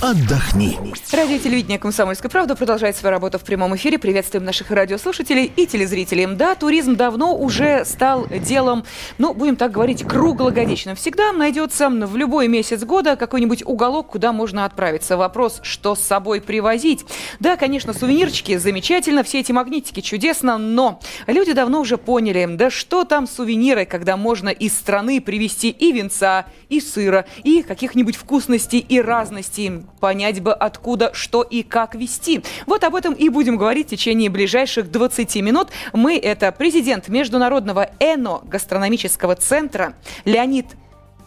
отдохни. 0.00 0.78
Радио 1.12 1.38
телевидение 1.38 1.78
«Комсомольская 1.78 2.30
правда» 2.30 2.56
продолжает 2.56 2.96
свою 2.96 3.10
работу 3.10 3.38
в 3.38 3.42
прямом 3.42 3.76
эфире. 3.76 3.98
Приветствуем 3.98 4.44
наших 4.44 4.70
радиослушателей 4.70 5.52
и 5.54 5.66
телезрителей. 5.66 6.26
Да, 6.26 6.54
туризм 6.54 6.96
давно 6.96 7.36
уже 7.36 7.84
стал 7.84 8.26
делом, 8.26 8.84
ну, 9.18 9.34
будем 9.34 9.56
так 9.56 9.72
говорить, 9.72 10.04
круглогодичным. 10.04 10.96
Всегда 10.96 11.32
найдется 11.32 11.90
в 11.90 12.16
любой 12.16 12.48
месяц 12.48 12.82
года 12.84 13.16
какой-нибудь 13.16 13.62
уголок, 13.66 14.08
куда 14.08 14.32
можно 14.32 14.64
отправиться. 14.64 15.16
Вопрос, 15.16 15.60
что 15.62 15.94
с 15.94 16.00
собой 16.00 16.40
привозить. 16.40 17.04
Да, 17.38 17.56
конечно, 17.56 17.92
сувенирчики 17.92 18.56
замечательно, 18.56 19.22
все 19.22 19.40
эти 19.40 19.52
магнитики 19.52 20.00
чудесно, 20.00 20.56
но 20.56 21.00
люди 21.26 21.52
давно 21.52 21.80
уже 21.80 21.98
поняли, 21.98 22.46
да 22.48 22.70
что 22.70 23.04
там 23.04 23.26
сувениры, 23.26 23.84
когда 23.84 24.16
можно 24.16 24.48
из 24.48 24.76
страны 24.76 25.20
привезти 25.20 25.70
и 25.70 25.92
венца, 25.92 26.46
и 26.70 26.80
сыра, 26.80 27.26
и 27.44 27.62
каких-нибудь 27.62 28.16
вкусностей, 28.16 28.78
и 28.78 29.00
разностей 29.00 29.82
понять 30.00 30.40
бы, 30.40 30.52
откуда, 30.52 31.10
что 31.12 31.42
и 31.42 31.62
как 31.62 31.94
вести. 31.94 32.42
Вот 32.66 32.82
об 32.84 32.94
этом 32.94 33.14
и 33.14 33.28
будем 33.28 33.56
говорить 33.56 33.88
в 33.88 33.90
течение 33.90 34.30
ближайших 34.30 34.90
20 34.90 35.36
минут. 35.36 35.68
Мы– 35.92 36.18
это 36.22 36.50
президент 36.52 37.08
Международного 37.08 37.90
эно-гастрономического 38.00 39.36
центра 39.36 39.94
Леонид 40.24 40.66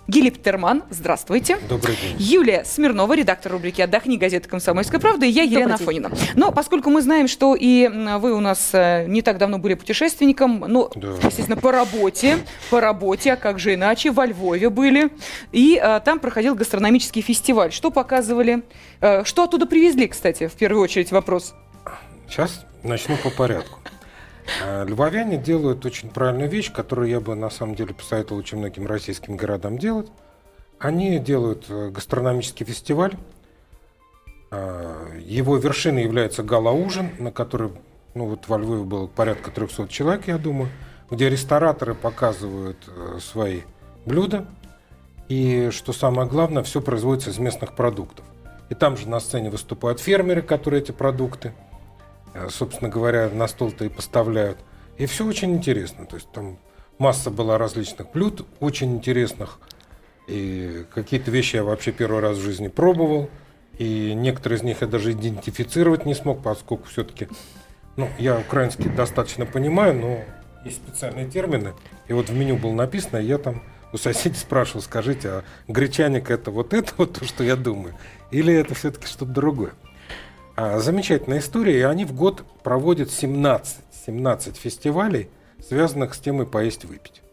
Гилиптерман, 0.08 0.84
здравствуйте. 0.90 1.58
Добрый 1.70 1.96
день. 1.96 2.16
Юлия 2.20 2.66
Смирнова, 2.66 3.16
редактор 3.16 3.54
рубрики 3.54 3.82
«Отдохни» 3.82 4.18
газеты 4.18 4.50
«Комсомольская 4.50 5.00
правда», 5.00 5.26
и 5.26 5.30
я, 5.30 5.44
Елена 5.44 5.76
Афонина. 5.76 6.12
Но 6.36 6.52
поскольку 6.52 6.90
мы 6.90 7.02
знаем, 7.02 7.30
что 7.30 7.56
и 7.56 7.88
вы 7.88 8.34
у 8.34 8.42
нас 8.42 8.72
э, 8.74 9.06
не 9.08 9.22
так 9.22 9.38
давно 9.38 9.60
были 9.60 9.76
путешественником, 9.76 10.66
ну, 10.68 10.92
да. 10.94 11.14
естественно, 11.24 11.56
по 11.56 11.72
работе, 11.72 12.40
по 12.70 12.82
работе, 12.82 13.34
а 13.34 13.36
как 13.38 13.60
же 13.60 13.76
иначе, 13.76 14.12
во 14.12 14.26
Львове 14.26 14.70
были, 14.70 15.10
и 15.54 15.80
а, 15.82 16.02
там 16.02 16.20
проходил 16.20 16.54
гастрономический 16.56 17.22
фестиваль. 17.22 17.72
Что 17.72 17.90
показывали? 17.90 18.64
А, 19.00 19.24
что 19.24 19.44
оттуда 19.44 19.66
привезли, 19.66 20.10
кстати, 20.10 20.48
в 20.48 20.54
первую 20.54 20.84
очередь 20.84 21.12
вопрос? 21.12 21.54
Сейчас 22.28 22.66
начну 22.84 23.16
по 23.16 23.30
порядку. 23.30 23.80
А, 24.62 24.84
львовяне 24.84 25.38
делают 25.38 25.86
очень 25.86 26.10
правильную 26.10 26.50
вещь, 26.50 26.72
которую 26.72 27.10
я 27.10 27.20
бы 27.20 27.36
на 27.36 27.50
самом 27.50 27.76
деле 27.76 27.94
посоветовал 27.94 28.40
очень 28.40 28.58
многим 28.58 28.88
российским 28.88 29.38
городам 29.38 29.78
делать. 29.78 30.08
Они 30.80 31.18
делают 31.20 31.66
э, 31.70 31.90
гастрономический 31.90 32.66
фестиваль. 32.66 33.16
А, 34.52 35.18
его 35.20 35.58
вершиной 35.58 36.04
является 36.04 36.44
гала-ужин, 36.44 37.12
на 37.20 37.32
который 37.32 37.72
ну, 38.16 38.26
вот 38.28 38.48
во 38.48 38.58
Львове 38.58 38.84
было 38.84 39.08
порядка 39.08 39.50
300 39.50 39.88
человек, 39.88 40.28
я 40.28 40.38
думаю, 40.38 40.70
где 41.10 41.30
рестораторы 41.30 41.96
показывают 41.96 42.78
э, 42.88 43.20
свои 43.20 43.62
блюда. 44.06 44.46
И, 45.30 45.70
что 45.72 45.94
самое 45.94 46.28
главное, 46.28 46.64
все 46.64 46.82
производится 46.82 47.30
из 47.30 47.40
местных 47.40 47.76
продуктов. 47.76 48.26
И 48.70 48.76
там 48.76 48.98
же 48.98 49.08
на 49.08 49.20
сцене 49.20 49.50
выступают 49.50 50.00
фермеры, 50.00 50.42
которые 50.42 50.82
эти 50.82 50.92
продукты– 50.92 51.54
собственно 52.50 52.90
говоря, 52.90 53.30
на 53.30 53.48
стол-то 53.48 53.86
и 53.86 53.90
поставляют. 53.90 54.58
И 54.98 55.06
все 55.06 55.26
очень 55.26 55.54
интересно. 55.54 56.06
То 56.06 56.16
есть 56.16 56.32
там 56.32 56.60
масса 56.98 57.30
была 57.30 57.58
различных 57.58 58.12
блюд, 58.12 58.46
очень 58.60 58.96
интересных. 58.96 59.60
И 60.28 60.86
какие-то 60.94 61.32
вещи 61.32 61.58
я 61.58 61.64
вообще 61.64 61.92
первый 61.92 62.22
раз 62.22 62.38
в 62.38 62.42
жизни 62.42 62.68
пробовал. 62.68 63.30
И 63.78 64.14
некоторые 64.14 64.60
из 64.60 64.64
них 64.64 64.82
я 64.82 64.88
даже 64.88 65.12
идентифицировать 65.12 66.06
не 66.06 66.14
смог, 66.14 66.44
поскольку 66.44 66.88
все-таки, 66.88 67.28
ну, 67.96 68.08
я 68.20 68.38
украинский 68.38 68.90
достаточно 68.90 69.46
понимаю, 69.46 69.96
но 69.96 70.20
есть 70.64 70.78
специальные 70.78 71.28
термины. 71.28 71.74
И 72.08 72.14
вот 72.14 72.30
в 72.30 72.36
меню 72.36 72.58
было 72.58 72.74
написано, 72.74 73.18
и 73.18 73.26
я 73.26 73.38
там 73.38 73.64
у 73.92 73.98
соседей 73.98 74.38
спрашивал, 74.38 74.82
скажите, 74.82 75.30
а 75.30 75.44
гречаник 75.68 76.30
это 76.30 76.52
вот 76.52 76.74
это 76.74 76.92
вот 76.98 77.20
то, 77.20 77.26
что 77.26 77.44
я 77.44 77.56
думаю? 77.56 77.96
Или 78.32 78.54
это 78.54 78.76
все-таки 78.76 79.08
что-то 79.08 79.32
другое? 79.32 79.74
А, 80.56 80.80
замечательная 80.80 81.40
история, 81.40 81.80
и 81.80 81.82
они 81.82 82.06
в 82.06 82.14
год 82.14 82.44
проводят 82.62 83.10
17, 83.10 83.78
17 84.06 84.56
фестивалей, 84.56 85.30
связанных 85.68 86.14
с 86.14 86.20
темой 86.20 86.46
«Поесть-выпить». 86.46 87.24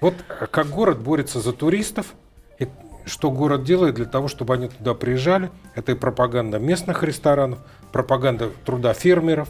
Вот 0.00 0.14
а, 0.28 0.46
как 0.46 0.68
город 0.68 1.00
борется 1.00 1.40
за 1.40 1.52
туристов, 1.52 2.14
и 2.58 2.66
что 3.04 3.30
город 3.30 3.64
делает 3.64 3.96
для 3.96 4.06
того, 4.06 4.28
чтобы 4.28 4.54
они 4.54 4.68
туда 4.68 4.94
приезжали. 4.94 5.50
Это 5.74 5.92
и 5.92 5.94
пропаганда 5.94 6.58
местных 6.58 7.02
ресторанов, 7.02 7.58
пропаганда 7.92 8.50
труда 8.64 8.94
фермеров, 8.94 9.48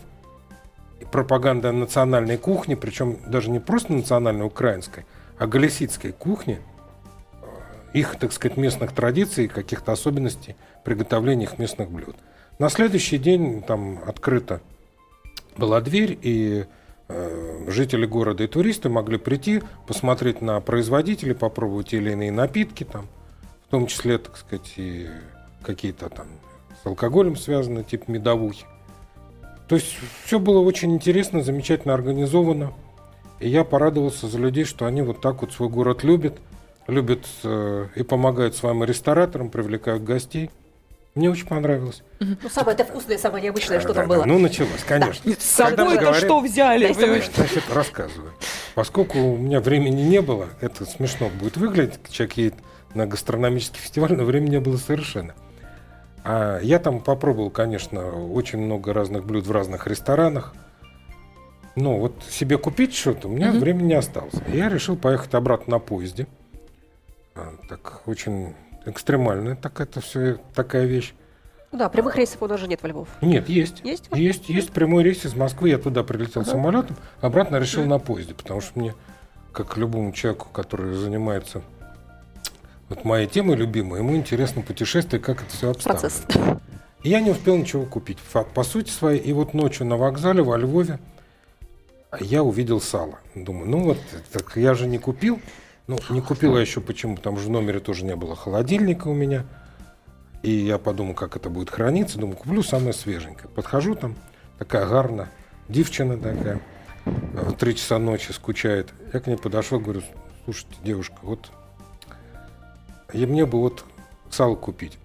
пропаганда 1.12 1.70
национальной 1.70 2.38
кухни, 2.38 2.74
причем 2.74 3.18
даже 3.26 3.50
не 3.50 3.60
просто 3.60 3.92
национальной 3.92 4.46
украинской, 4.46 5.06
а 5.38 5.46
галисийской 5.46 6.10
кухни, 6.10 6.60
их, 7.92 8.16
так 8.18 8.32
сказать, 8.32 8.56
местных 8.56 8.92
традиций, 8.92 9.46
каких-то 9.46 9.92
особенностей 9.92 10.56
приготовления 10.84 11.44
их 11.44 11.58
местных 11.58 11.90
блюд. 11.90 12.16
На 12.60 12.68
следующий 12.68 13.16
день 13.16 13.62
там 13.62 14.00
открыта 14.06 14.60
была 15.56 15.80
дверь, 15.80 16.18
и 16.20 16.66
э, 17.08 17.64
жители 17.68 18.04
города 18.04 18.44
и 18.44 18.46
туристы 18.46 18.90
могли 18.90 19.16
прийти, 19.16 19.62
посмотреть 19.86 20.42
на 20.42 20.60
производителей, 20.60 21.34
попробовать 21.34 21.88
те 21.88 21.96
или 21.96 22.12
иные 22.12 22.30
напитки, 22.30 22.84
там, 22.84 23.06
в 23.66 23.70
том 23.70 23.86
числе, 23.86 24.18
так 24.18 24.36
сказать, 24.36 24.74
и 24.76 25.08
какие-то 25.62 26.10
там 26.10 26.26
с 26.82 26.86
алкоголем 26.86 27.34
связанные, 27.34 27.82
типа 27.82 28.10
медовухи. 28.10 28.66
То 29.66 29.76
есть 29.76 29.96
все 30.26 30.38
было 30.38 30.60
очень 30.60 30.92
интересно, 30.92 31.42
замечательно 31.42 31.94
организовано. 31.94 32.74
И 33.38 33.48
я 33.48 33.64
порадовался 33.64 34.28
за 34.28 34.36
людей, 34.36 34.64
что 34.64 34.84
они 34.84 35.00
вот 35.00 35.22
так 35.22 35.40
вот 35.40 35.54
свой 35.54 35.70
город 35.70 36.04
любят, 36.04 36.36
любят 36.88 37.26
э, 37.42 37.86
и 37.94 38.02
помогают 38.02 38.54
своим 38.54 38.84
рестораторам, 38.84 39.48
привлекают 39.48 40.04
гостей. 40.04 40.50
Мне 41.14 41.28
очень 41.28 41.46
понравилось. 41.46 42.02
Ну, 42.20 42.48
самое 42.48 42.76
это 42.76 42.84
вкусное, 42.84 43.18
самое 43.18 43.42
необычное, 43.42 43.78
да, 43.78 43.80
что 43.82 43.92
да, 43.92 44.00
там 44.00 44.08
было. 44.08 44.24
Ну, 44.24 44.38
началось, 44.38 44.84
конечно. 44.86 45.22
Да. 45.24 45.40
С 45.40 45.44
собой-то 45.44 46.14
что 46.14 46.40
взяли? 46.40 46.92
Значит, 46.92 47.64
рассказываю. 47.72 48.32
Поскольку 48.74 49.18
у 49.18 49.36
меня 49.36 49.60
времени 49.60 50.02
не 50.02 50.22
было, 50.22 50.48
это 50.60 50.84
смешно 50.84 51.28
будет 51.28 51.56
выглядеть, 51.56 51.98
человек 52.10 52.36
едет 52.36 52.54
на 52.94 53.06
гастрономический 53.06 53.80
фестиваль, 53.80 54.12
но 54.12 54.24
времени 54.24 54.50
не 54.50 54.60
было 54.60 54.76
совершенно. 54.76 55.34
А 56.22 56.60
я 56.60 56.78
там 56.78 57.00
попробовал, 57.00 57.50
конечно, 57.50 58.10
очень 58.10 58.58
много 58.58 58.92
разных 58.92 59.24
блюд 59.24 59.46
в 59.46 59.52
разных 59.52 59.86
ресторанах. 59.86 60.54
Но 61.76 61.98
вот 61.98 62.22
себе 62.28 62.58
купить 62.58 62.94
что-то 62.94 63.28
у 63.28 63.30
меня 63.30 63.48
mm-hmm. 63.48 63.58
времени 63.58 63.86
не 63.88 63.94
осталось. 63.94 64.34
Я 64.48 64.68
решил 64.68 64.96
поехать 64.96 65.34
обратно 65.34 65.72
на 65.72 65.78
поезде. 65.78 66.26
А, 67.34 67.54
так 67.68 68.02
очень 68.06 68.54
экстремальная 68.86 69.56
так 69.56 69.80
это 69.80 70.00
все 70.00 70.38
такая 70.54 70.86
вещь. 70.86 71.14
Да, 71.72 71.88
прямых 71.88 72.16
рейсов 72.16 72.48
даже 72.48 72.66
нет 72.66 72.82
во 72.82 72.88
Львов. 72.88 73.08
Нет, 73.20 73.48
есть. 73.48 73.80
Есть? 73.84 74.08
Есть, 74.12 74.48
есть 74.48 74.70
прямой 74.72 75.04
рейс 75.04 75.24
из 75.24 75.34
Москвы. 75.34 75.68
Я 75.68 75.78
туда 75.78 76.02
прилетел 76.02 76.42
ага. 76.42 76.50
самолетом, 76.50 76.96
обратно 77.20 77.56
решил 77.56 77.82
ага. 77.82 77.90
на 77.90 77.98
поезде, 78.00 78.34
потому 78.34 78.60
что 78.60 78.78
мне, 78.78 78.94
как 79.52 79.76
любому 79.76 80.12
человеку, 80.12 80.48
который 80.52 80.94
занимается 80.94 81.62
вот 82.88 83.04
моей 83.04 83.28
темой 83.28 83.56
любимой, 83.56 84.00
ему 84.00 84.16
интересно 84.16 84.62
путешествие, 84.62 85.20
как 85.20 85.42
это 85.42 85.50
все 85.50 85.70
обставлено. 85.70 86.00
Процесс. 86.00 86.24
И 87.04 87.08
я 87.08 87.20
не 87.20 87.30
успел 87.30 87.56
ничего 87.56 87.86
купить, 87.86 88.18
по 88.18 88.62
сути 88.64 88.90
своей. 88.90 89.20
И 89.20 89.32
вот 89.32 89.54
ночью 89.54 89.86
на 89.86 89.96
вокзале 89.96 90.42
во 90.42 90.58
Львове 90.58 90.98
я 92.18 92.42
увидел 92.42 92.80
сало. 92.80 93.20
Думаю, 93.36 93.70
ну 93.70 93.84
вот, 93.84 93.98
так 94.32 94.56
я 94.56 94.74
же 94.74 94.88
не 94.88 94.98
купил. 94.98 95.40
Ну, 95.90 95.98
не 96.10 96.20
купила 96.20 96.56
еще 96.56 96.80
почему, 96.80 97.16
потому 97.16 97.38
что 97.38 97.48
в 97.48 97.50
номере 97.50 97.80
тоже 97.80 98.04
не 98.04 98.14
было 98.14 98.36
холодильника 98.36 99.08
у 99.08 99.12
меня. 99.12 99.44
И 100.44 100.52
я 100.52 100.78
подумал, 100.78 101.14
как 101.14 101.34
это 101.34 101.50
будет 101.50 101.68
храниться. 101.68 102.16
Думаю, 102.16 102.36
куплю 102.36 102.62
самое 102.62 102.92
свеженькое. 102.92 103.48
Подхожу 103.48 103.96
там, 103.96 104.14
такая 104.56 104.86
гарна, 104.86 105.30
девчина 105.68 106.16
такая, 106.16 106.60
в 107.04 107.56
три 107.56 107.74
часа 107.74 107.98
ночи 107.98 108.30
скучает. 108.30 108.94
Я 109.12 109.18
к 109.18 109.26
ней 109.26 109.36
подошел, 109.36 109.80
говорю, 109.80 110.02
слушайте, 110.44 110.76
девушка, 110.84 111.16
вот 111.22 111.50
и 113.12 113.26
мне 113.26 113.44
бы 113.44 113.58
вот 113.58 113.84
сало 114.30 114.54
купить. 114.54 114.96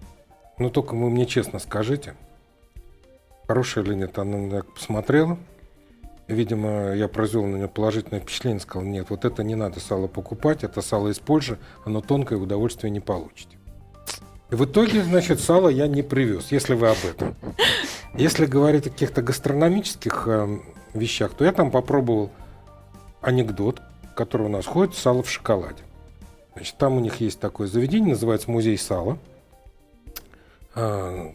Но 0.59 0.69
только 0.69 0.93
вы 0.93 1.09
мне 1.09 1.25
честно 1.25 1.57
скажите, 1.57 2.13
хорошая 3.47 3.83
или 3.85 3.95
нет. 3.95 4.19
Она 4.19 4.61
посмотрела, 4.61 5.39
Видимо, 6.27 6.93
я 6.93 7.07
произвел 7.07 7.45
на 7.45 7.57
нее 7.57 7.67
положительное 7.67 8.19
впечатление, 8.19 8.59
сказал, 8.59 8.87
нет, 8.87 9.07
вот 9.09 9.25
это 9.25 9.43
не 9.43 9.53
надо 9.53 9.79
сало 9.79 10.07
покупать, 10.07 10.63
это 10.63 10.81
сало 10.81 11.09
из 11.09 11.19
Польши, 11.19 11.59
оно 11.85 12.01
тонкое, 12.01 12.39
удовольствие 12.39 12.89
не 12.89 12.99
получите. 12.99 13.57
И 14.49 14.55
в 14.55 14.65
итоге, 14.65 15.03
значит, 15.03 15.39
сало 15.39 15.69
я 15.69 15.87
не 15.87 16.01
привез, 16.01 16.51
если 16.51 16.73
вы 16.73 16.89
об 16.89 16.97
этом. 17.05 17.35
Если 18.15 18.45
говорить 18.45 18.87
о 18.87 18.89
каких-то 18.89 19.21
гастрономических 19.21 20.23
э, 20.27 20.59
вещах, 20.93 21.33
то 21.33 21.45
я 21.45 21.51
там 21.51 21.69
попробовал 21.69 22.31
анекдот, 23.21 23.81
который 24.15 24.47
у 24.47 24.49
нас 24.49 24.65
ходит, 24.65 24.95
сало 24.95 25.21
в 25.21 25.29
шоколаде. 25.29 25.83
Значит, 26.55 26.77
там 26.77 26.95
у 26.95 26.99
них 27.01 27.19
есть 27.19 27.39
такое 27.39 27.67
заведение, 27.67 28.11
называется 28.11 28.49
музей 28.49 28.77
сала. 28.77 29.19
Э, 30.73 31.31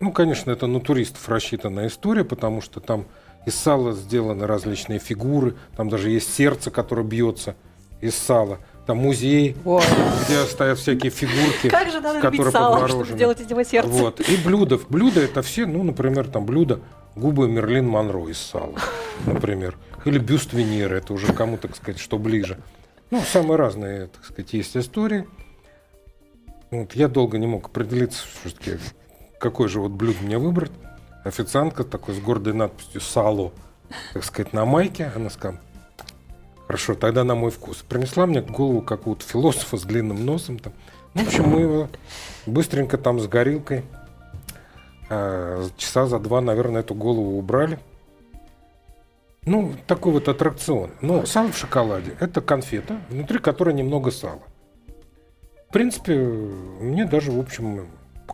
ну, 0.00 0.12
конечно, 0.12 0.50
это 0.50 0.66
на 0.66 0.80
туристов 0.80 1.28
рассчитанная 1.28 1.86
история, 1.86 2.24
потому 2.24 2.60
что 2.60 2.80
там 2.80 3.06
из 3.48 3.54
сала 3.54 3.92
сделаны 3.92 4.46
различные 4.46 4.98
фигуры, 4.98 5.56
там 5.76 5.88
даже 5.88 6.10
есть 6.10 6.32
сердце, 6.32 6.70
которое 6.70 7.02
бьется 7.02 7.56
из 8.00 8.14
сала. 8.14 8.58
там 8.86 8.98
музей, 8.98 9.54
Ой. 9.64 9.82
где 10.24 10.44
стоят 10.44 10.78
всякие 10.78 11.10
фигурки, 11.10 11.68
Как 11.68 11.90
же 11.90 12.00
надо 12.00 12.20
которые 12.20 12.52
сало, 12.52 12.76
чтобы 12.76 12.88
подморожены. 12.88 13.16
сделать 13.16 13.40
из 13.40 13.50
него 13.50 13.62
сердце. 13.62 13.88
Вот. 13.90 14.20
И 14.20 14.36
блюда. 14.36 14.78
Блюда 14.88 15.20
это 15.20 15.42
все, 15.42 15.66
ну, 15.66 15.82
например, 15.82 16.28
там 16.28 16.46
блюдо 16.46 16.80
губы 17.16 17.48
Мерлин 17.48 17.86
Монро 17.86 18.26
из 18.28 18.38
сала, 18.38 18.74
например. 19.26 19.76
Или 20.04 20.18
бюст 20.18 20.52
Венеры, 20.54 20.98
это 20.98 21.12
уже 21.12 21.32
кому, 21.32 21.58
так 21.58 21.76
сказать, 21.76 22.00
что 22.00 22.18
ближе. 22.18 22.58
Ну, 23.10 23.20
самые 23.22 23.56
разные, 23.56 24.06
так 24.06 24.24
сказать, 24.24 24.52
есть 24.52 24.76
истории. 24.76 25.26
Вот, 26.70 26.94
я 26.94 27.08
долго 27.08 27.36
не 27.38 27.46
мог 27.46 27.66
определиться, 27.66 28.24
все-таки, 28.42 28.78
какое 29.40 29.68
же 29.68 29.80
вот 29.80 29.90
блюдо 29.92 30.18
мне 30.22 30.38
выбрать. 30.38 30.70
Официантка 31.28 31.84
такой 31.84 32.14
с 32.14 32.20
гордой 32.20 32.54
надписью 32.54 33.02
«Сало», 33.02 33.52
так 34.14 34.24
сказать, 34.24 34.54
на 34.54 34.64
майке. 34.64 35.12
Она 35.14 35.28
сказала, 35.28 35.60
хорошо, 36.66 36.94
тогда 36.94 37.22
на 37.22 37.34
мой 37.34 37.50
вкус. 37.50 37.84
Принесла 37.86 38.24
мне 38.24 38.40
голову 38.40 38.80
какого-то 38.80 39.24
философа 39.24 39.76
с 39.76 39.82
длинным 39.82 40.24
носом. 40.24 40.58
Там. 40.58 40.72
Ну, 41.12 41.24
в 41.24 41.26
общем, 41.26 41.44
мы 41.48 41.60
его 41.60 41.88
быстренько 42.46 42.96
там 42.96 43.20
с 43.20 43.26
горилкой 43.26 43.84
а, 45.10 45.68
часа 45.76 46.06
за 46.06 46.18
два, 46.18 46.40
наверное, 46.40 46.80
эту 46.80 46.94
голову 46.94 47.38
убрали. 47.38 47.78
Ну, 49.44 49.74
такой 49.86 50.12
вот 50.12 50.28
аттракцион. 50.28 50.92
Но 51.02 51.26
сало 51.26 51.52
в 51.52 51.58
шоколаде– 51.58 52.16
это 52.20 52.40
конфета, 52.40 53.00
внутри 53.10 53.38
которой 53.38 53.74
немного 53.74 54.10
сала. 54.10 54.42
В 55.68 55.72
принципе, 55.72 56.16
мне 56.16 57.04
даже, 57.04 57.32
в 57.32 57.38
общем, 57.38 57.86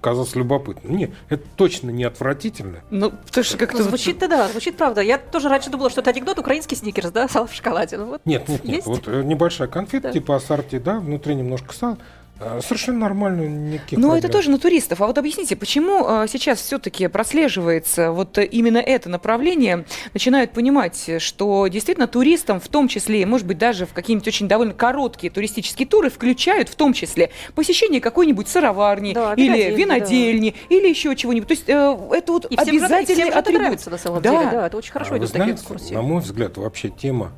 показалось 0.04 0.36
любопытно. 0.36 0.90
Не, 0.90 1.10
это 1.30 1.44
точно 1.56 1.88
не 1.88 2.04
отвратительно. 2.04 2.80
Ну, 2.90 3.10
потому 3.10 3.42
что 3.42 3.56
как-то... 3.56 3.78
Ну, 3.78 3.84
звучит-то 3.84 4.28
да, 4.28 4.48
звучит 4.48 4.76
правда. 4.76 5.00
Я 5.00 5.16
тоже 5.16 5.48
раньше 5.48 5.70
думала, 5.70 5.88
что 5.88 6.02
это 6.02 6.10
анекдот 6.10 6.38
украинский 6.38 6.76
сникерс, 6.76 7.10
да, 7.10 7.26
сало 7.30 7.46
в 7.46 7.54
шоколаде. 7.54 7.96
Ну, 7.96 8.04
вот 8.06 8.20
Нет, 8.26 8.46
нет, 8.46 8.64
нет. 8.64 8.74
Есть? 8.76 8.86
Вот 8.86 9.08
э, 9.08 9.22
небольшая 9.22 9.66
конфета, 9.66 10.08
Да. 10.08 10.12
типа 10.12 10.36
ассорти, 10.36 10.78
да, 10.78 11.00
внутри 11.00 11.34
немножко 11.34 11.72
сала. 11.72 11.96
А, 12.40 12.60
Совершенно 12.60 12.98
нормально, 12.98 13.42
никаких 13.46 13.96
это 13.98 14.08
проблем. 14.08 14.30
тоже 14.32 14.50
на 14.50 14.58
туристов. 14.58 15.00
А 15.00 15.06
вот 15.06 15.16
объясните, 15.18 15.54
почему 15.54 16.04
э, 16.04 16.26
сейчас 16.28 16.60
все-таки 16.60 17.06
прослеживается 17.06 18.10
вот 18.10 18.36
э, 18.38 18.44
именно 18.44 18.78
это 18.78 19.08
направление, 19.08 19.84
начинают 20.12 20.50
понимать, 20.50 21.04
э, 21.08 21.20
что 21.20 21.68
действительно 21.68 22.08
туристам, 22.08 22.58
в 22.58 22.66
том 22.66 22.88
числе, 22.88 23.24
может 23.24 23.46
быть, 23.46 23.58
даже 23.58 23.86
в 23.86 23.92
какие-нибудь 23.92 24.26
очень 24.26 24.48
довольно 24.48 24.74
короткие 24.74 25.30
туристические 25.30 25.86
туры, 25.86 26.10
включают 26.10 26.68
в 26.68 26.74
том 26.74 26.92
числе 26.92 27.30
посещение 27.54 28.00
какой-нибудь 28.00 28.48
сыроварни 28.48 29.12
Да, 29.14 29.34
или 29.34 29.46
винодельни, 29.72 29.76
винодельни, 29.76 30.54
или 30.70 30.88
еще 30.88 31.14
чего-нибудь. 31.14 31.46
То 31.46 31.54
есть 31.54 31.68
э, 31.68 31.98
это 32.16 32.32
вот 32.32 32.46
И 32.46 32.56
всем, 32.56 32.68
обязательный 32.68 33.14
всем 33.14 33.28
это 33.28 33.38
атрибут. 33.38 33.60
нравится 33.62 33.90
на 33.90 33.98
самом 33.98 34.22
Да. 34.22 34.30
деле, 34.30 34.50
да, 34.50 34.66
это 34.66 34.76
очень 34.76 34.92
хорошо 34.92 35.14
А 35.14 35.18
идут 35.18 35.28
вы 35.28 35.32
такие 35.32 35.44
знаете, 35.44 35.60
экскурсии. 35.62 35.94
на 35.94 36.02
мой 36.02 36.20
взгляд, 36.20 36.56
вообще 36.56 36.88
тема 36.88 37.30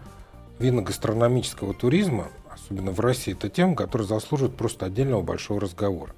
винно-гастрономического 0.58 1.74
туризма, 1.74 2.28
особенно 2.66 2.90
в 2.90 3.00
России, 3.00 3.32
это 3.32 3.48
тема, 3.48 3.74
которая 3.76 4.08
заслуживает 4.08 4.56
просто 4.56 4.86
отдельного 4.86 5.22
большого 5.22 5.60
разговора. 5.60 6.12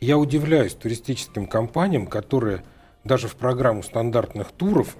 Я 0.00 0.16
удивляюсь 0.16 0.74
туристическим 0.74 1.46
компаниям, 1.46 2.06
которые 2.06 2.62
даже 3.04 3.28
в 3.28 3.34
программу 3.34 3.82
стандартных 3.82 4.52
туров 4.52 4.96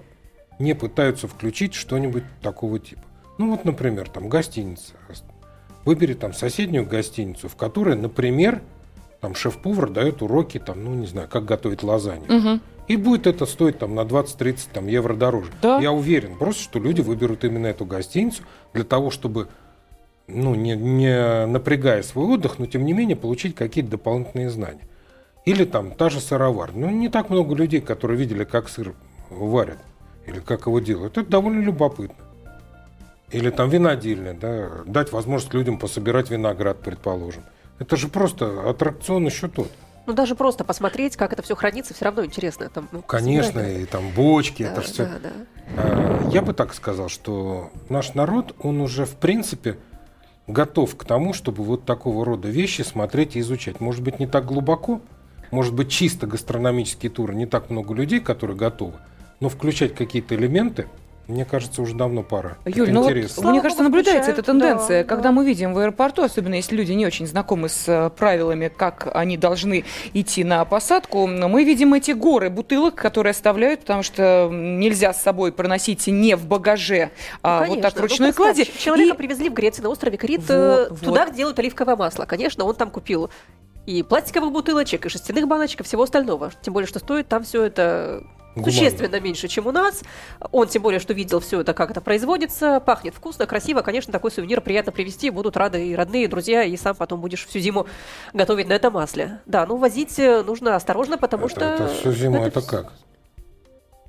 не 0.59 0.75
пытаются 0.75 1.27
включить 1.27 1.73
что-нибудь 1.73 2.23
такого 2.41 2.79
типа. 2.79 3.01
Ну 3.37 3.51
вот, 3.51 3.65
например, 3.65 4.09
там 4.09 4.29
гостиница. 4.29 4.93
Выбери 5.85 6.13
там 6.13 6.33
соседнюю 6.33 6.85
гостиницу, 6.85 7.49
в 7.49 7.55
которой, 7.55 7.95
например, 7.95 8.61
там 9.19 9.35
шеф-повар 9.35 9.89
дает 9.89 10.21
уроки, 10.21 10.59
там, 10.59 10.83
ну 10.83 10.93
не 10.93 11.07
знаю, 11.07 11.27
как 11.29 11.45
готовить 11.45 11.83
лазанью. 11.83 12.31
Мгм. 12.31 12.61
И 12.87 12.97
будет 12.97 13.27
это 13.27 13.45
стоить 13.45 13.79
там 13.79 13.95
на 13.95 14.01
20-30 14.01 14.67
там, 14.73 14.87
евро 14.87 15.13
дороже. 15.13 15.51
Да. 15.61 15.79
Я 15.79 15.91
уверен 15.93 16.37
просто, 16.37 16.61
что 16.61 16.79
люди 16.79 17.01
выберут 17.01 17.45
именно 17.45 17.67
эту 17.67 17.85
гостиницу 17.85 18.43
для 18.73 18.83
того, 18.83 19.11
чтобы, 19.11 19.47
ну, 20.27 20.55
не, 20.55 20.75
не 20.75 21.45
напрягая 21.45 22.03
свой 22.03 22.25
отдых, 22.35 22.59
но 22.59 22.65
тем 22.65 22.85
не 22.85 22.93
менее 22.93 23.15
получить 23.15 23.55
какие-то 23.55 23.91
дополнительные 23.91 24.49
знания. 24.49 24.87
Или 25.45 25.65
там 25.65 25.91
та 25.91 26.09
же 26.09 26.21
сыровар. 26.21 26.71
Ну, 26.73 26.89
не 26.89 27.09
так 27.09 27.29
много 27.29 27.53
людей, 27.55 27.81
которые 27.81 28.17
видели, 28.17 28.43
как 28.43 28.69
сыр 28.69 28.95
варят 29.29 29.79
или 30.25 30.39
как 30.39 30.67
его 30.67 30.79
делают. 30.79 31.17
Это 31.17 31.29
довольно 31.29 31.61
любопытно. 31.61 32.15
Или 33.31 33.49
там 33.49 33.69
винодельня, 33.69 34.33
да, 34.35 34.69
дать 34.85 35.11
возможность 35.11 35.53
людям 35.53 35.79
пособирать 35.79 36.29
виноград, 36.29 36.79
предположим. 36.79 37.43
Это 37.79 37.97
же 37.97 38.07
просто 38.07 38.69
аттракцион 38.69 39.25
еще 39.25 39.47
тот. 39.47 39.71
Ну, 40.05 40.13
даже 40.13 40.35
просто 40.35 40.63
посмотреть, 40.63 41.15
как 41.15 41.33
это 41.33 41.41
все 41.41 41.55
хранится, 41.55 41.93
все 41.93 42.05
равно 42.05 42.25
интересно. 42.25 42.69
Там, 42.69 42.89
ну, 42.91 43.01
Конечно, 43.01 43.59
и 43.59 43.85
там 43.85 44.09
бочки, 44.11 44.63
это. 44.63 44.73
это 44.73 44.81
все. 44.81 45.05
Да, 45.05 45.19
да. 45.23 45.31
А, 45.77 46.29
Я 46.29 46.41
бы 46.41 46.53
так 46.53 46.73
сказал, 46.73 47.09
что 47.09 47.71
наш 47.89 48.13
народ, 48.13 48.53
он 48.59 48.81
уже 48.81 49.05
в 49.05 49.15
принципе 49.15 49.77
готов 50.47 50.95
к 50.95 51.05
тому, 51.05 51.33
чтобы 51.33 51.63
вот 51.63 51.85
такого 51.85 52.25
рода 52.25 52.49
вещи 52.49 52.81
смотреть 52.81 53.35
и 53.35 53.39
изучать. 53.39 53.79
Может 53.79 54.03
быть, 54.03 54.19
не 54.19 54.27
так 54.27 54.45
глубоко, 54.45 55.01
может 55.51 55.73
быть, 55.73 55.89
чисто 55.89 56.27
гастрономические 56.27 57.11
туры, 57.11 57.35
не 57.35 57.45
так 57.45 57.69
много 57.69 57.93
людей, 57.93 58.19
которые 58.19 58.57
готовы, 58.57 58.95
но 59.39 59.49
включать 59.49 59.95
какие-то 59.95 60.35
элементы, 60.35 60.87
мне 61.27 61.45
кажется, 61.45 61.81
уже 61.81 61.95
давно 61.95 62.21
пора. 62.23 62.57
Юль, 62.65 62.83
Это 62.83 62.91
ну 62.93 63.01
вот, 63.01 63.11
интересно. 63.11 63.41
мне 63.41 63.51
Слава 63.51 63.61
кажется, 63.61 63.83
наблюдается 63.83 64.31
эта 64.31 64.41
тенденция, 64.43 65.03
да, 65.03 65.07
когда 65.09 65.29
да. 65.29 65.31
мы 65.31 65.45
видим 65.45 65.73
в 65.73 65.77
аэропорту, 65.79 66.21
особенно 66.21 66.55
если 66.55 66.75
люди 66.75 66.91
не 66.91 67.05
очень 67.05 67.25
знакомы 67.27 67.69
с 67.69 67.85
э, 67.87 68.09
правилами, 68.09 68.69
как 68.75 69.07
они 69.13 69.37
должны 69.37 69.85
идти 70.13 70.43
на 70.43 70.65
посадку, 70.65 71.27
мы 71.27 71.63
видим 71.63 71.93
эти 71.93 72.11
горы 72.11 72.49
бутылок, 72.49 72.95
которые 72.95 73.31
оставляют, 73.31 73.81
потому 73.81 74.03
что 74.03 74.49
нельзя 74.51 75.13
с 75.13 75.21
собой 75.21 75.51
проносить 75.53 76.07
не 76.07 76.35
в 76.35 76.45
багаже, 76.45 77.11
а 77.41 77.61
Ну, 77.61 77.67
вот 77.67 77.67
конечно. 77.75 77.89
так 77.91 77.99
в 77.99 78.01
ручной 78.01 78.27
Ну, 78.29 78.33
кладе. 78.33 78.65
Человека 78.65 79.13
И- 79.13 79.17
привезли 79.17 79.49
в 79.49 79.53
Греции 79.53 79.81
на 79.81 79.89
острове 79.89 80.17
Крит, 80.17 80.41
Вот, 80.41 80.49
э, 80.49 80.87
вот. 80.89 80.99
туда, 80.99 81.25
где 81.27 81.37
делают 81.37 81.57
оливковое 81.59 81.95
масло. 81.95 82.25
Конечно, 82.25 82.65
он 82.65 82.75
там 82.75 82.89
купил 82.91 83.29
и 83.85 84.01
пластиковых 84.03 84.51
бутылочек, 84.51 85.05
и 85.05 85.09
шерстяных 85.09 85.47
баночек, 85.47 85.81
и 85.81 85.83
всего 85.83 86.03
остального. 86.03 86.51
Тем 86.61 86.73
более, 86.73 86.87
что 86.87 86.99
стоит 86.99 87.27
там 87.27 87.43
все 87.43 87.63
это 87.63 88.23
Гуманно. 88.55 88.71
существенно 88.71 89.19
меньше, 89.19 89.47
чем 89.47 89.67
у 89.67 89.71
нас. 89.71 90.03
Он 90.51 90.67
тем 90.67 90.81
более, 90.81 90.99
что 90.99 91.13
видел 91.13 91.39
все 91.39 91.61
это, 91.61 91.73
как 91.73 91.91
это 91.91 92.01
производится, 92.01 92.79
пахнет 92.79 93.15
вкусно, 93.15 93.45
красиво. 93.45 93.81
Конечно, 93.81 94.11
такой 94.11 94.31
сувенир 94.31 94.61
приятно 94.61 94.91
привезти, 94.91 95.29
будут 95.29 95.57
рады 95.57 95.87
и 95.87 95.95
родные, 95.95 96.25
и 96.25 96.27
друзья, 96.27 96.63
и 96.63 96.77
сам 96.77 96.95
потом 96.95 97.19
будешь 97.21 97.45
всю 97.45 97.59
зиму 97.59 97.87
готовить 98.33 98.67
на 98.67 98.73
этом 98.73 98.93
масле. 98.93 99.39
Да, 99.45 99.65
ну 99.65 99.77
возить 99.77 100.17
э, 100.19 100.43
нужно 100.43 100.75
осторожно, 100.75 101.17
потому 101.17 101.47
это, 101.47 101.55
что... 101.55 101.65
это 101.65 101.87
всю 101.87 102.11
зиму, 102.11 102.43
это, 102.43 102.59
вс- 102.59 102.67
как? 102.67 102.93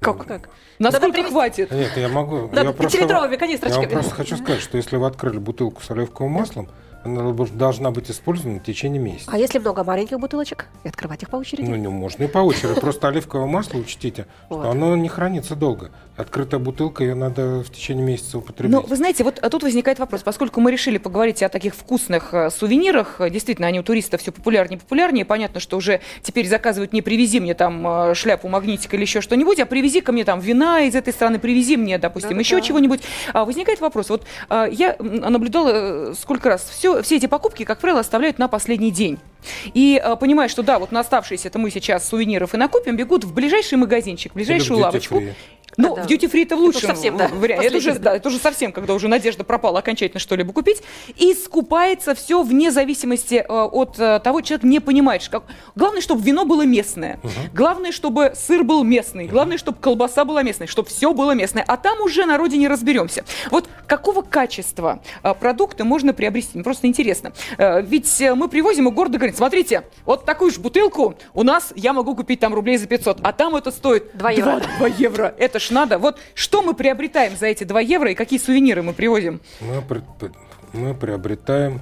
Как? 0.01 0.27
Как? 0.27 0.49
Насколько 0.79 1.13
привезти- 1.13 1.31
хватит? 1.31 1.71
Нет, 1.71 1.97
я 1.97 2.09
могу... 2.09 2.49
Надо 2.49 2.69
я 2.69 2.73
просто, 2.73 2.99
пятилитровыми 2.99 3.25
я 3.25 3.31
вам 3.31 3.39
канистрочками. 3.39 3.87
просто 3.87 4.15
хочу 4.15 4.37
сказать, 4.37 4.61
что 4.61 4.77
если 4.77 4.97
вы 4.97 5.07
открыли 5.07 5.39
бутылку 5.39 5.83
с 5.83 5.91
оливковым 5.91 6.33
маслом, 6.33 6.69
она 7.05 7.33
должна 7.33 7.91
быть 7.91 8.11
использована 8.11 8.59
в 8.59 8.63
течение 8.63 9.01
месяца. 9.01 9.31
А 9.33 9.39
если 9.39 9.59
много 9.59 9.85
маленьких 9.85 10.19
бутылочек? 10.19 10.67
И 10.85 10.89
открывать 10.89 11.23
их 11.23 11.31
по 11.31 11.37
очереди? 11.37 11.69
Ну, 11.69 11.77
не 11.77 11.89
можно 11.89 12.25
и 12.25 12.27
по 12.27 12.39
очереди. 12.39 12.81
Просто 12.81 13.09
оливковое 13.09 13.47
масло, 13.47 13.79
учтите, 13.79 14.27
что 14.47 14.71
оно 14.71 14.97
не 14.97 15.09
хранится 15.09 15.55
долго. 15.55 15.91
Открытая 16.17 16.61
бутылка, 16.61 17.03
ее 17.03 17.17
надо 17.17 17.65
в 17.65 17.71
течение 17.71 18.05
месяца 18.05 18.39
употребить. 18.39 18.71
Но 18.71 18.83
вы 18.83 18.95
знаете, 18.95 19.25
вот 19.25 19.41
а 19.43 19.51
тут 19.51 19.65
возникает 19.65 19.99
вопрос, 19.99 20.23
поскольку 20.23 20.61
мы 20.61 20.71
решили 20.71 20.97
поговорить 20.97 21.43
о 21.43 21.49
таких 21.49 21.75
вкусных 21.75 22.33
э, 22.33 22.51
сувенирах, 22.51 23.21
э, 23.21 23.31
действительно, 23.31 23.67
они 23.67 23.81
у 23.81 23.83
туристов 23.83 24.21
все 24.21 24.31
популярнее 24.31 24.79
и 24.79 24.81
популярнее, 24.81 25.25
понятно, 25.25 25.59
что 25.59 25.77
уже 25.77 26.01
теперь 26.23 26.49
заказывают 26.49 26.93
не 26.93 27.03
привези 27.03 27.41
мне 27.41 27.55
там 27.55 27.85
э, 27.85 28.15
шляпу, 28.15 28.47
магнитик 28.47 28.95
или 28.95 29.01
еще 29.01 29.21
что-нибудь, 29.23 29.59
а 29.59 29.67
привези 29.67 30.01
ко 30.01 30.13
мне 30.13 30.25
там 30.25 30.39
вина 30.39 30.83
из 30.83 30.95
этой 30.95 31.13
страны, 31.13 31.41
привези 31.41 31.77
мне, 31.77 31.99
допустим, 31.99 32.31
Да-да-да. 32.31 32.43
еще 32.43 32.63
чего-нибудь. 32.63 33.01
А, 33.33 33.45
возникает 33.45 33.81
вопрос, 33.81 34.09
вот 34.09 34.23
а, 34.49 34.67
я 34.67 34.95
наблюдала 35.01 36.15
сколько 36.15 36.49
раз, 36.49 36.71
все, 36.71 37.03
все 37.03 37.17
эти 37.17 37.27
покупки, 37.27 37.65
как 37.65 37.81
правило, 37.81 37.99
оставляют 37.99 38.39
на 38.39 38.47
последний 38.47 38.93
день. 38.93 39.19
И 39.75 40.01
а, 40.03 40.15
понимая, 40.15 40.49
что 40.49 40.63
да, 40.63 40.79
вот 40.79 40.93
на 40.93 41.01
оставшиеся 41.01 41.49
это 41.49 41.59
мы 41.59 41.73
сейчас 41.73 42.09
сувениров 42.09 42.55
и 42.55 42.57
накупим, 42.57 42.97
бегут 42.97 43.25
в 43.25 43.35
ближайший 43.35 43.79
магазинчик, 43.79 44.31
в 44.31 44.37
ближайшую 44.37 44.79
лавочку. 44.79 45.17
free. 45.17 45.33
Ну, 45.77 45.95
в 45.97 46.07
duty 46.07 46.31
free 46.31 46.43
это 46.43 46.57
в 46.57 46.59
Это 46.61 46.67
лучшем 46.67 46.91
уж 46.91 46.97
совсем, 46.97 47.17
да, 47.17 47.29
варианте. 47.29 47.67
Это 47.67 47.77
уже, 47.79 47.95
да, 47.99 48.17
это 48.17 48.29
уже 48.29 48.39
совсем, 48.39 48.73
когда 48.73 48.95
уже 48.95 49.09
надежда 49.09 49.45
пропала 49.45 49.79
окончательно 49.81 50.21
что-либо 50.21 50.53
купить. 50.53 50.83
И 51.17 51.35
скупается 51.35 52.15
все 52.15 52.43
вне 52.43 52.71
зависимости 52.71 53.35
э, 53.37 53.43
от 53.49 53.99
э, 53.99 54.21
того, 54.21 54.41
человек 54.41 54.65
не 54.65 54.81
понимает. 54.81 55.23
что 55.23 55.41
как- 55.41 55.45
Главное, 55.75 56.01
чтобы 56.01 56.23
вино 56.23 56.45
было 56.45 56.63
местное. 56.65 57.19
Главное, 57.53 57.93
чтобы 57.93 58.33
сыр 58.35 58.65
был 58.65 58.85
местный. 58.85 59.27
Главное, 59.27 59.59
чтобы 59.59 59.79
колбаса 59.79 60.25
была 60.25 60.43
местной. 60.43 60.67
Чтобы 60.67 60.89
все 60.89 61.13
было 61.13 61.33
местное. 61.33 61.65
А 61.67 61.77
там 61.77 62.01
уже 62.01 62.25
на 62.25 62.39
родине 62.39 62.69
разберемся. 62.69 63.25
Вот 63.51 63.69
какого 63.87 64.23
качества 64.23 65.01
э, 65.23 65.35
продукты 65.35 65.85
можно 65.85 66.13
приобрести? 66.13 66.53
Мне 66.55 66.65
просто 66.65 66.87
интересно. 66.87 67.33
Э, 67.59 67.83
Ведь 67.83 68.21
э, 68.21 68.35
мы 68.35 68.49
привозим 68.49 68.89
и 68.89 68.91
гордо 68.91 69.19
говорим, 69.19 69.35
смотрите, 69.37 69.83
вот 70.05 70.25
такую 70.25 70.51
же 70.51 70.61
бутылку 70.61 71.15
у 71.35 71.43
нас 71.43 71.73
я 71.77 71.93
могу 71.93 72.15
купить 72.15 72.41
там 72.41 72.55
рублей 72.55 72.77
за 72.77 72.87
500, 72.87 73.19
а 73.23 73.33
там 73.33 73.57
это 73.57 73.71
стоит 73.71 74.17
Два 74.17 74.31
евро. 74.31 74.61
2 74.79 74.87
евро. 74.89 75.35
Это 75.39 75.59
ж 75.65 75.71
надо. 75.71 75.99
Вот 75.99 76.19
что 76.35 76.63
мы 76.63 76.75
приобретаем 76.75 77.37
за 77.37 77.47
эти 77.47 77.65
2 77.65 77.81
евро 77.81 78.11
и 78.11 78.15
какие 78.15 78.39
сувениры 78.39 78.83
мы 78.83 78.93
привозим? 78.93 79.41
Мы, 79.61 79.83
пред- 79.83 80.05
мы 80.73 80.95
приобретаем 80.95 81.81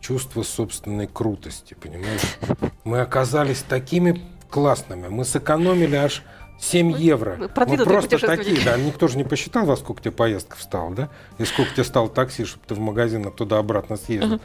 чувство 0.00 0.42
собственной 0.42 1.06
крутости, 1.06 1.74
понимаешь? 1.74 2.20
Мы 2.84 3.00
оказались 3.00 3.62
такими 3.62 4.20
классными. 4.50 5.08
Мы 5.08 5.24
сэкономили 5.24 5.96
аж 5.96 6.22
7 6.60 6.92
евро. 6.92 7.36
мы 7.36 7.48
просто 7.84 8.18
такие, 8.18 8.64
да. 8.64 8.76
Никто 8.76 9.08
же 9.08 9.16
не 9.16 9.24
посчитал, 9.24 9.64
во 9.66 9.76
сколько 9.76 10.02
тебе 10.02 10.12
поездка 10.12 10.56
встала, 10.56 10.94
да? 10.94 11.08
И 11.38 11.44
сколько 11.44 11.72
тебе 11.72 11.84
стало 11.84 12.08
такси, 12.08 12.44
чтобы 12.44 12.64
ты 12.66 12.74
в 12.74 12.80
магазин 12.80 13.26
оттуда-обратно 13.26 13.96
съездил. 13.96 14.40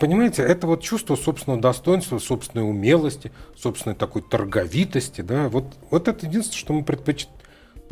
понимаете, 0.00 0.42
это 0.42 0.66
вот 0.66 0.82
чувство 0.82 1.16
собственного 1.16 1.60
достоинства, 1.60 2.18
собственной 2.18 2.68
умелости, 2.68 3.30
собственной 3.56 3.94
такой 3.94 4.22
торговитости, 4.22 5.20
да, 5.20 5.48
вот, 5.48 5.64
вот 5.90 6.08
это 6.08 6.26
единственное, 6.26 6.58
что 6.58 6.72
мы 6.72 6.82
предпочитаем. 6.84 7.36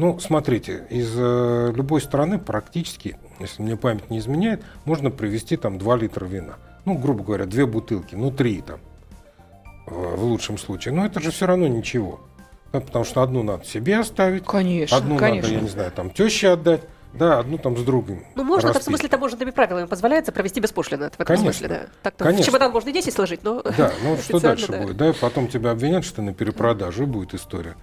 Ну, 0.00 0.18
смотрите, 0.18 0.86
из 0.88 1.12
э, 1.14 1.72
любой 1.74 2.00
страны 2.00 2.38
практически, 2.38 3.18
если 3.38 3.60
мне 3.60 3.76
память 3.76 4.08
не 4.08 4.18
изменяет, 4.18 4.62
можно 4.86 5.10
привезти 5.10 5.58
там 5.58 5.78
2 5.78 5.96
литра 5.96 6.24
вина. 6.24 6.54
Ну, 6.86 6.96
грубо 6.96 7.22
говоря, 7.22 7.44
две 7.44 7.66
бутылки, 7.66 8.14
ну, 8.14 8.30
три 8.30 8.62
там, 8.62 8.80
э, 9.86 9.90
в 9.90 10.24
лучшем 10.24 10.56
случае. 10.56 10.94
Но 10.94 11.04
это 11.04 11.20
же 11.20 11.30
все 11.30 11.44
равно 11.44 11.68
ничего. 11.68 12.18
Да, 12.72 12.80
потому 12.80 13.04
что 13.04 13.20
одну 13.20 13.42
надо 13.42 13.66
себе 13.66 13.98
оставить, 13.98 14.46
Конечно, 14.46 14.96
одну 14.96 15.18
конечно. 15.18 15.48
надо, 15.50 15.54
я 15.54 15.60
не 15.60 15.68
знаю, 15.68 15.92
там 15.92 16.08
теще 16.08 16.48
отдать, 16.48 16.80
да, 17.12 17.38
одну 17.38 17.58
там 17.58 17.76
с 17.76 17.82
другом. 17.82 18.24
Ну, 18.36 18.42
можно, 18.42 18.68
это 18.68 18.72
в 18.72 18.76
распить. 18.76 18.84
смысле 18.94 19.08
таможенными 19.10 19.50
правилами 19.50 19.84
позволяется 19.84 20.32
провести 20.32 20.60
беспошлино. 20.60 21.04
Это 21.04 21.18
в 21.18 21.20
этом 21.20 21.36
Конечно. 21.36 21.52
смысле, 21.52 21.68
да. 21.68 21.86
Так-то 22.04 22.24
Конечно. 22.24 22.44
в 22.44 22.46
чемодан 22.46 22.72
можно 22.72 22.88
и 22.88 22.92
10 22.94 23.12
сложить, 23.12 23.44
но 23.44 23.60
Да, 23.76 23.92
ну 24.02 24.16
что 24.16 24.40
дальше 24.40 24.68
да. 24.72 24.80
будет, 24.80 24.96
да? 24.96 25.12
Потом 25.20 25.46
тебя 25.46 25.72
обвинят, 25.72 26.06
что 26.06 26.16
ты 26.16 26.22
на 26.22 26.32
перепродажу, 26.32 27.02
и 27.02 27.06
будет 27.06 27.34
история. 27.34 27.74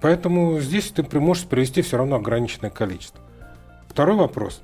Поэтому 0.00 0.60
здесь 0.60 0.90
ты 0.90 1.20
можешь 1.20 1.46
привести 1.46 1.82
все 1.82 1.96
равно 1.96 2.16
ограниченное 2.16 2.70
количество. 2.70 3.20
Второй 3.88 4.16
вопрос. 4.16 4.62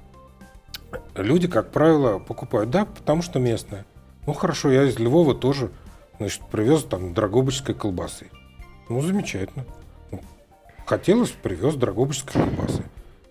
Люди, 1.14 1.48
как 1.48 1.70
правило, 1.70 2.18
покупают, 2.18 2.70
да, 2.70 2.84
потому 2.84 3.22
что 3.22 3.38
местное. 3.38 3.86
Ну 4.26 4.34
хорошо, 4.34 4.70
я 4.70 4.84
из 4.84 4.98
Львова 4.98 5.34
тоже, 5.34 5.70
значит, 6.18 6.42
привез 6.50 6.84
там 6.84 7.14
драгобычской 7.14 7.74
колбасы. 7.74 8.28
Ну, 8.88 9.00
замечательно. 9.00 9.64
Ну, 10.10 10.20
Хотелось, 10.86 11.30
привез 11.30 11.74
драгобычской 11.74 12.42
колбасы. 12.42 12.84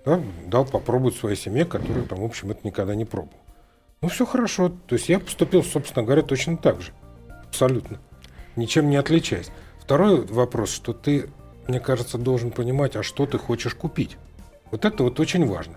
Да, 0.03 0.19
дал 0.47 0.65
попробовать 0.65 1.15
своей 1.15 1.35
семье, 1.35 1.65
которая 1.65 2.03
там, 2.03 2.21
в 2.21 2.25
общем, 2.25 2.49
это 2.49 2.61
никогда 2.63 2.95
не 2.95 3.05
пробовала. 3.05 3.37
Ну, 4.01 4.09
все 4.09 4.25
хорошо. 4.25 4.69
То 4.87 4.95
есть 4.95 5.09
я 5.09 5.19
поступил, 5.19 5.63
собственно 5.63 6.03
говоря, 6.03 6.23
точно 6.23 6.57
так 6.57 6.81
же. 6.81 6.91
Абсолютно. 7.47 7.99
Ничем 8.55 8.89
не 8.89 8.95
отличаясь. 8.95 9.51
Второй 9.79 10.25
вопрос, 10.25 10.71
что 10.71 10.93
ты, 10.93 11.29
мне 11.67 11.79
кажется, 11.79 12.17
должен 12.17 12.51
понимать, 12.51 12.95
а 12.95 13.03
что 13.03 13.25
ты 13.25 13.37
хочешь 13.37 13.75
купить. 13.75 14.17
Вот 14.71 14.85
это 14.85 15.03
вот 15.03 15.19
очень 15.19 15.45
важно. 15.47 15.75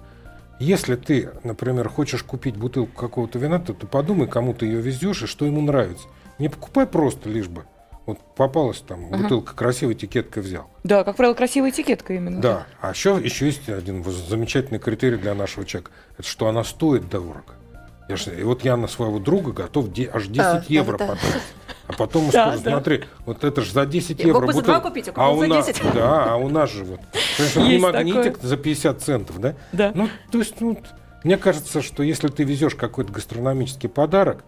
Если 0.61 0.95
ты, 0.97 1.31
например, 1.43 1.89
хочешь 1.89 2.23
купить 2.23 2.57
бутылку 2.57 2.93
какого-то 2.97 3.39
вина, 3.39 3.59
то 3.59 3.73
ты 3.75 3.87
подумай, 3.87 4.29
кому 4.29 4.55
ты 4.55 4.67
ее 4.67 4.81
везешь 4.81 5.23
и 5.23 5.27
что 5.27 5.45
ему 5.47 5.61
нравится. 5.61 6.07
Не 6.39 6.49
покупай 6.49 6.87
просто 6.87 7.29
лишь 7.29 7.49
бы. 7.49 7.65
Вот 8.07 8.19
попалась 8.37 8.81
там 8.81 9.07
бутылка, 9.09 9.55
красивой 9.55 9.95
этикеткой 9.95 10.43
взял. 10.43 10.69
Да, 10.85 11.05
как 11.05 11.17
правило, 11.17 11.35
красивая 11.35 11.71
этикетка 11.71 12.13
именно. 12.15 12.41
Да. 12.41 12.67
А 12.81 12.91
еще, 12.91 13.19
еще 13.23 13.47
есть 13.47 13.69
один 13.69 14.05
замечательный 14.05 14.79
критерий 14.79 15.17
для 15.17 15.35
нашего 15.35 15.65
человека. 15.65 15.91
Это 16.19 16.29
что 16.29 16.47
она 16.49 16.65
стоит 16.65 17.09
дорого. 17.09 17.55
Я 18.09 18.17
ж- 18.17 18.27
и 18.39 18.43
вот 18.43 18.63
я 18.63 18.77
на 18.77 18.87
своего 18.89 19.19
друга 19.19 19.53
готов 19.53 19.91
де- 19.91 20.11
аж 20.13 20.27
10 20.27 20.37
Да, 20.37 20.65
евро 20.69 20.99
да, 20.99 21.07
да. 21.07 21.15
потратить. 21.15 21.43
А 21.87 21.93
потом 21.93 22.23
ему 22.23 22.33
Да, 22.33 22.49
скажу, 22.49 22.65
да. 22.65 22.71
смотри, 22.73 23.05
вот 23.27 23.45
это 23.45 23.61
же 23.61 23.73
за 23.73 23.85
10 23.85 24.19
Я 24.21 24.27
мог 24.29 24.35
евро 24.37 24.47
бутылка. 24.47 24.67
два 24.67 24.81
купить, 24.81 25.09
а 25.09 25.13
а 25.17 25.31
у 25.31 25.41
за 25.41 25.47
нас, 25.47 25.67
10. 25.67 25.83
Да, 25.95 26.33
а 26.33 26.37
у 26.37 26.49
нас 26.49 26.71
же 26.71 26.85
вот. 26.85 27.01
Конечно, 27.37 27.61
не 27.61 27.79
магнитик 27.79 28.35
такое. 28.35 28.49
за 28.49 28.57
50 28.57 29.03
центов, 29.03 29.39
да? 29.41 29.55
Да. 29.73 29.93
Ну, 29.95 30.09
то 30.31 30.39
есть, 30.39 30.61
ну, 30.61 30.79
мне 31.25 31.37
кажется, 31.37 31.83
что 31.83 32.03
если 32.03 32.29
ты 32.29 32.45
везешь 32.45 32.75
какой-то 32.75 33.13
гастрономический 33.13 33.89
подарок, 33.89 34.45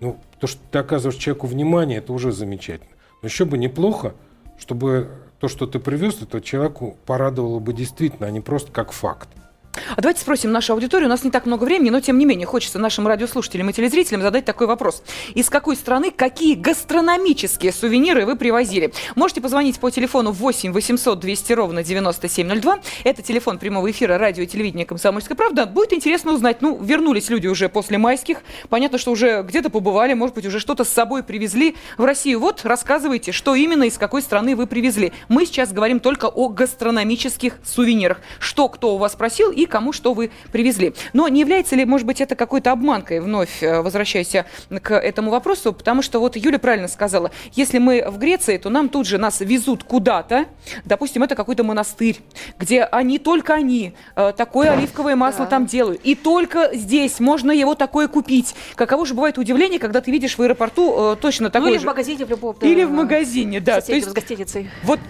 ну, 0.00 0.18
то, 0.40 0.46
что 0.46 0.60
ты 0.70 0.78
оказываешь 0.78 1.18
человеку 1.18 1.46
внимание, 1.46 1.98
это 1.98 2.12
уже 2.12 2.32
замечательно. 2.32 2.90
Но 3.20 3.28
еще 3.28 3.44
бы 3.44 3.58
неплохо, 3.58 4.14
чтобы 4.58 5.10
то, 5.40 5.48
что 5.48 5.66
ты 5.66 5.78
привез, 5.78 6.22
это 6.22 6.40
человеку 6.40 6.96
порадовало 7.06 7.58
бы 7.58 7.72
действительно, 7.72 8.26
а 8.28 8.30
не 8.30 8.40
просто 8.40 8.72
как 8.72 8.92
факт. 8.92 9.28
А 9.74 10.02
давайте 10.02 10.20
спросим 10.20 10.52
нашу 10.52 10.74
аудиторию. 10.74 11.08
У 11.08 11.10
нас 11.10 11.24
не 11.24 11.30
так 11.30 11.46
много 11.46 11.64
времени, 11.64 11.88
но 11.88 12.00
тем 12.00 12.18
не 12.18 12.26
менее 12.26 12.46
хочется 12.46 12.78
нашим 12.78 13.06
радиослушателям 13.06 13.70
и 13.70 13.72
телезрителям 13.72 14.20
задать 14.20 14.44
такой 14.44 14.66
вопрос. 14.66 15.02
Из 15.34 15.48
какой 15.48 15.76
страны 15.76 16.10
какие 16.10 16.54
гастрономические 16.54 17.72
сувениры 17.72 18.26
вы 18.26 18.36
привозили? 18.36 18.92
Можете 19.14 19.40
позвонить 19.40 19.80
по 19.80 19.90
телефону 19.90 20.32
8 20.32 20.72
800 20.72 21.18
200 21.18 21.52
ровно 21.54 21.82
9702. 21.82 22.80
Это 23.04 23.22
телефон 23.22 23.58
прямого 23.58 23.90
эфира 23.90 24.18
радио 24.18 24.42
и 24.42 24.46
телевидения 24.46 24.84
«Комсомольская 24.84 25.36
правда». 25.36 25.64
Будет 25.64 25.94
интересно 25.94 26.32
узнать, 26.32 26.60
ну, 26.60 26.78
вернулись 26.78 27.30
люди 27.30 27.46
уже 27.46 27.70
после 27.70 27.96
майских. 27.96 28.42
Понятно, 28.68 28.98
что 28.98 29.10
уже 29.10 29.42
где-то 29.42 29.70
побывали, 29.70 30.12
может 30.12 30.34
быть, 30.34 30.44
уже 30.44 30.60
что-то 30.60 30.84
с 30.84 30.90
собой 30.90 31.22
привезли 31.22 31.76
в 31.96 32.04
Россию. 32.04 32.40
Вот, 32.40 32.60
рассказывайте, 32.64 33.32
что 33.32 33.54
именно 33.54 33.84
из 33.84 33.96
какой 33.96 34.20
страны 34.20 34.54
вы 34.54 34.66
привезли. 34.66 35.14
Мы 35.28 35.46
сейчас 35.46 35.72
говорим 35.72 35.98
только 35.98 36.26
о 36.26 36.48
гастрономических 36.48 37.58
сувенирах. 37.64 38.20
Что 38.38 38.68
кто 38.68 38.94
у 38.94 38.98
вас 38.98 39.14
просил 39.14 39.50
и 39.50 39.61
кому 39.66 39.92
что 39.92 40.14
вы 40.14 40.30
привезли. 40.52 40.94
Но 41.12 41.28
не 41.28 41.40
является 41.40 41.76
ли, 41.76 41.84
может 41.84 42.06
быть, 42.06 42.20
это 42.20 42.34
какой-то 42.34 42.72
обманкой, 42.72 43.20
вновь 43.20 43.62
э, 43.62 43.80
возвращаясь 43.82 44.34
к 44.82 44.90
этому 44.94 45.30
вопросу, 45.30 45.72
потому 45.72 46.02
что 46.02 46.20
вот 46.20 46.36
Юля 46.36 46.58
правильно 46.58 46.88
сказала, 46.88 47.30
если 47.52 47.78
мы 47.78 48.04
в 48.08 48.18
Греции, 48.18 48.56
то 48.58 48.70
нам 48.70 48.88
тут 48.88 49.06
же 49.06 49.18
нас 49.18 49.40
везут 49.40 49.84
куда-то, 49.84 50.46
допустим, 50.84 51.22
это 51.22 51.34
какой-то 51.34 51.64
монастырь, 51.64 52.20
где 52.58 52.82
они, 52.84 53.18
только 53.18 53.54
они, 53.54 53.94
э, 54.16 54.32
такое 54.36 54.72
оливковое 54.72 55.16
масло 55.16 55.44
Да. 55.44 55.50
там 55.50 55.66
делают, 55.66 56.00
и 56.04 56.14
только 56.14 56.70
здесь 56.74 57.20
можно 57.20 57.50
его 57.52 57.74
такое 57.74 58.08
купить. 58.08 58.54
Каково 58.74 59.06
же 59.06 59.14
бывает 59.14 59.38
удивление, 59.38 59.78
когда 59.78 60.00
ты 60.00 60.10
видишь 60.10 60.36
в 60.38 60.42
аэропорту 60.42 61.12
э, 61.12 61.16
точно 61.20 61.46
Ну 61.46 61.50
такое 61.50 61.70
или 61.70 61.78
же. 61.78 61.82
в 61.84 61.86
магазине 61.86 62.24
в 62.24 62.30
любом. 62.30 62.56
да, 62.60 62.66
Или 62.66 62.84
в 62.84 62.90
магазине, 62.92 63.60
да. 63.60 63.80
То 63.80 63.92
есть 63.92 64.08
с 64.08 64.12
гостиницей. 64.12 64.70
вот 64.84 65.00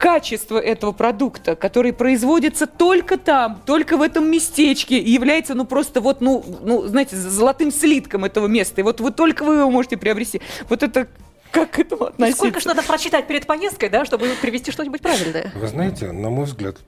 качество 0.00 0.58
этого 0.58 0.92
продукта, 0.92 1.54
который 1.54 1.92
производится 1.92 2.66
только 2.66 3.18
там, 3.18 3.60
только 3.66 3.98
в 3.98 4.02
этом 4.02 4.30
местечке, 4.30 4.98
и 4.98 5.10
является, 5.10 5.54
ну, 5.54 5.66
просто 5.66 6.00
вот, 6.00 6.22
ну, 6.22 6.42
ну, 6.62 6.86
знаете, 6.86 7.16
золотым 7.16 7.70
слитком 7.70 8.24
этого 8.24 8.46
места. 8.46 8.80
И 8.80 8.84
вот 8.84 9.00
вы 9.00 9.10
только 9.10 9.44
вы 9.44 9.56
его 9.56 9.70
можете 9.70 9.98
приобрести. 9.98 10.40
Вот 10.70 10.82
это 10.82 11.06
как 11.50 11.72
к 11.72 11.78
этому 11.78 12.06
И 12.06 12.08
относиться? 12.08 12.38
сколько 12.38 12.60
ж 12.60 12.64
надо 12.64 12.82
прочитать 12.82 13.26
перед 13.26 13.46
поездкой, 13.46 13.90
да, 13.90 14.06
чтобы 14.06 14.28
привезти 14.40 14.70
что-нибудь 14.70 15.02
правильное? 15.02 15.52
Вы 15.54 15.66
знаете, 15.66 16.12
на 16.12 16.30
мой 16.30 16.46
взгляд, 16.46 16.78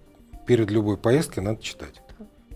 перед 0.46 0.70
любой 0.70 0.96
поездкой 0.96 1.42
надо 1.42 1.62
читать. 1.62 2.00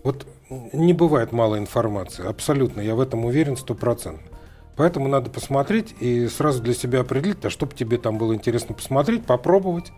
Вот 0.03 0.25
не 0.49 0.93
бывает 0.93 1.31
мало 1.33 1.59
информации, 1.59 2.27
абсолютно, 2.27 2.81
я 2.81 2.95
в 2.95 2.99
этом 2.99 3.25
уверен 3.25 3.57
стопроцентно. 3.57 4.27
Поэтому 4.75 5.07
надо 5.07 5.29
посмотреть 5.29 5.93
и 5.99 6.27
сразу 6.27 6.63
для 6.63 6.73
себя 6.73 7.01
определить, 7.01 7.45
а 7.45 7.51
что 7.51 7.67
бы 7.67 7.75
тебе 7.75 7.99
там 7.99 8.17
было 8.17 8.33
интересно 8.33 8.73
посмотреть, 8.73 9.25
попробовать, 9.25 9.91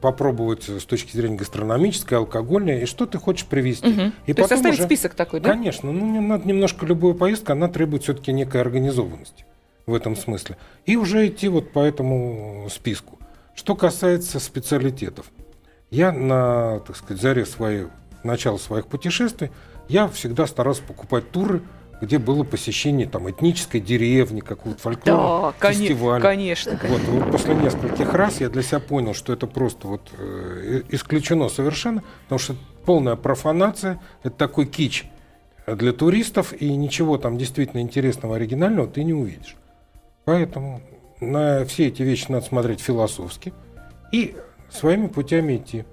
попробовать 0.00 0.68
с 0.68 0.84
точки 0.84 1.16
зрения 1.16 1.36
гастрономической, 1.36 2.18
алкогольной, 2.18 2.82
и 2.82 2.86
что 2.86 3.06
ты 3.06 3.18
хочешь 3.18 3.46
привезти. 3.46 3.88
Мгм. 3.88 4.12
И 4.26 4.32
То 4.32 4.42
есть 4.42 4.48
составить 4.50 4.78
уже- 4.78 4.84
список 4.84 5.14
такой, 5.14 5.40
да? 5.40 5.50
Конечно, 5.50 5.90
ну 5.92 6.06
не 6.06 6.20
надо 6.20 6.46
немножко 6.46 6.86
любую 6.86 7.14
поездку, 7.14 7.52
она 7.52 7.68
требует 7.68 8.02
все-таки 8.04 8.32
некой 8.32 8.60
организованности 8.60 9.44
в 9.86 9.94
этом 9.94 10.16
смысле. 10.16 10.56
И 10.86 10.96
уже 10.96 11.26
идти 11.26 11.48
вот 11.48 11.72
по 11.72 11.80
этому 11.80 12.68
списку. 12.70 13.18
Что 13.54 13.74
касается 13.74 14.38
специалитетов, 14.38 15.30
я 15.90 16.12
на, 16.12 16.80
так 16.80 16.96
сказать, 16.96 17.20
заре 17.22 17.44
своей, 17.46 17.86
начала 18.22 18.58
своих 18.58 18.86
путешествий, 18.86 19.50
я 19.88 20.06
всегда 20.06 20.46
старался 20.46 20.82
покупать 20.82 21.30
туры, 21.30 21.62
где 22.00 22.18
было 22.18 22.44
посещение 22.44 23.06
там 23.08 23.28
этнической 23.30 23.80
деревни, 23.80 24.40
какого-то 24.40 24.78
Да, 24.78 24.82
фольклорного 24.82 25.54
коне- 25.58 25.88
фестиваля. 25.88 26.20
конечно. 26.22 26.78
Вот, 26.88 27.00
вот 27.02 27.30
после 27.32 27.54
нескольких 27.54 28.14
раз 28.14 28.40
я 28.40 28.48
для 28.48 28.62
себя 28.62 28.80
понял, 28.80 29.14
что 29.14 29.32
это 29.32 29.46
просто 29.46 29.88
вот 29.88 30.10
э, 30.16 30.82
исключено 30.90 31.48
совершенно, 31.48 32.02
потому 32.24 32.38
что 32.38 32.54
полная 32.84 33.16
профанация, 33.16 34.00
это 34.22 34.36
такой 34.36 34.66
кич 34.66 35.04
для 35.66 35.92
туристов, 35.92 36.52
и 36.52 36.74
ничего 36.76 37.18
там 37.18 37.36
действительно 37.36 37.80
интересного, 37.80 38.36
оригинального 38.36 38.86
ты 38.88 39.02
не 39.04 39.12
увидишь. 39.12 39.56
Поэтому 40.24 40.80
на 41.20 41.64
все 41.64 41.88
эти 41.88 42.02
вещи 42.02 42.26
надо 42.30 42.46
смотреть 42.46 42.80
философски 42.80 43.52
и 44.12 44.36
своими 44.70 45.08
путями 45.08 45.56
идти. 45.56 45.84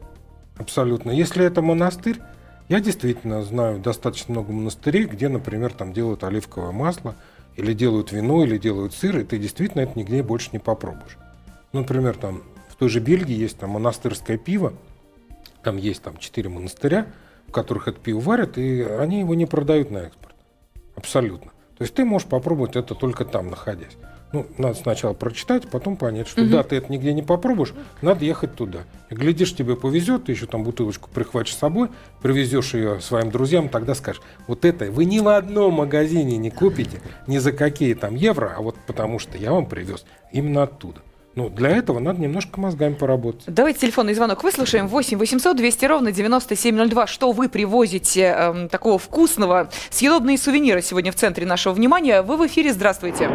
Абсолютно. 0.58 1.12
Если 1.12 1.44
это 1.44 1.62
монастырь, 1.62 2.18
я 2.68 2.80
действительно 2.80 3.44
знаю 3.44 3.80
достаточно 3.80 4.34
много 4.34 4.52
монастырей, 4.52 5.06
где, 5.06 5.30
например, 5.30 5.74
там 5.74 5.94
делают 5.94 6.24
оливковое 6.24 6.72
масло, 6.72 7.16
или 7.56 7.74
делают 7.74 8.12
вино, 8.12 8.44
или 8.44 8.58
делают 8.58 8.94
сыр, 8.94 9.20
и 9.20 9.24
ты 9.24 9.38
действительно 9.38 9.82
это 9.82 9.98
нигде 9.98 10.24
больше 10.24 10.50
не 10.52 10.60
попробуешь. 10.60 11.18
Ну, 11.72 11.82
Например, 11.82 12.18
там 12.18 12.44
в 12.70 12.76
той 12.76 12.90
же 12.90 13.00
Бельгии 13.00 13.36
есть 13.36 13.58
там 13.58 13.72
монастырское 13.72 14.38
пиво, 14.38 14.74
там 15.64 15.78
есть 15.78 16.02
там 16.02 16.18
четыре 16.18 16.50
монастыря, 16.50 17.08
в 17.48 17.52
которых 17.52 17.88
это 17.88 18.00
пиво 18.00 18.20
варят, 18.20 18.58
и 18.58 18.82
они 18.82 19.20
его 19.20 19.36
не 19.36 19.46
продают 19.46 19.92
на 19.92 20.00
экспорт. 20.00 20.36
Абсолютно. 20.96 21.52
То 21.78 21.84
есть 21.84 21.94
ты 21.94 22.06
можешь 22.06 22.28
попробовать 22.28 22.76
это 22.76 22.96
только 22.96 23.26
там, 23.26 23.50
находясь. 23.50 23.98
Ну, 24.32 24.46
надо 24.58 24.76
сначала 24.76 25.14
прочитать, 25.14 25.70
потом 25.70 25.96
понять, 25.96 26.28
что 26.28 26.46
да, 26.46 26.64
ты 26.64 26.76
это 26.76 26.92
нигде 26.92 27.14
не 27.14 27.22
попробуешь, 27.22 27.74
надо 28.02 28.26
ехать 28.26 28.56
туда. 28.56 28.80
И 29.10 29.16
глядишь, 29.16 29.56
тебе 29.56 29.76
повезет, 29.76 30.26
ты 30.26 30.34
еще 30.34 30.46
там 30.46 30.64
бутылочку 30.64 31.10
прихватишь 31.14 31.54
с 31.54 31.60
собой, 31.60 31.90
привезешь 32.22 32.74
ее 32.74 33.00
своим 33.00 33.32
друзьям, 33.32 33.70
тогда 33.70 33.96
скажешь, 33.96 34.22
вот 34.48 34.66
это 34.66 34.92
вы 34.92 35.06
ни 35.06 35.20
в 35.20 35.30
одном 35.30 35.76
магазине 35.76 36.38
не 36.38 36.50
купите, 36.50 37.00
ни 37.28 37.38
за 37.38 37.52
какие 37.52 37.94
там 37.94 38.16
евро, 38.16 38.54
а 38.58 38.62
вот 38.62 38.76
потому 38.88 39.20
что 39.20 39.38
я 39.38 39.52
вам 39.52 39.68
привез 39.68 40.06
именно 40.32 40.64
оттуда. 40.64 41.02
Ну, 41.36 41.50
для 41.50 41.70
этого 41.70 42.00
надо 42.00 42.22
немножко 42.22 42.62
мозгами 42.62 42.94
поработать. 42.94 43.44
Давайте 43.48 43.82
телефонный 43.82 44.14
звонок 44.14 44.42
выслушаем. 44.44 44.88
8 44.88 45.18
800 45.18 45.58
200 45.58 45.86
ровно 45.86 46.12
9702. 46.14 47.08
Что 47.08 47.34
вы 47.34 47.50
привозите 47.50 48.34
э, 48.38 48.68
такого 48.72 48.98
вкусного? 48.98 49.70
Съедобные 49.90 50.38
сувениры 50.38 50.82
сегодня 50.82 51.12
в 51.12 51.16
центре 51.16 51.46
нашего 51.46 51.74
внимания. 51.74 52.22
Вы 52.22 52.38
в 52.38 52.48
эфире. 52.48 52.72
Здравствуйте. 52.72 53.30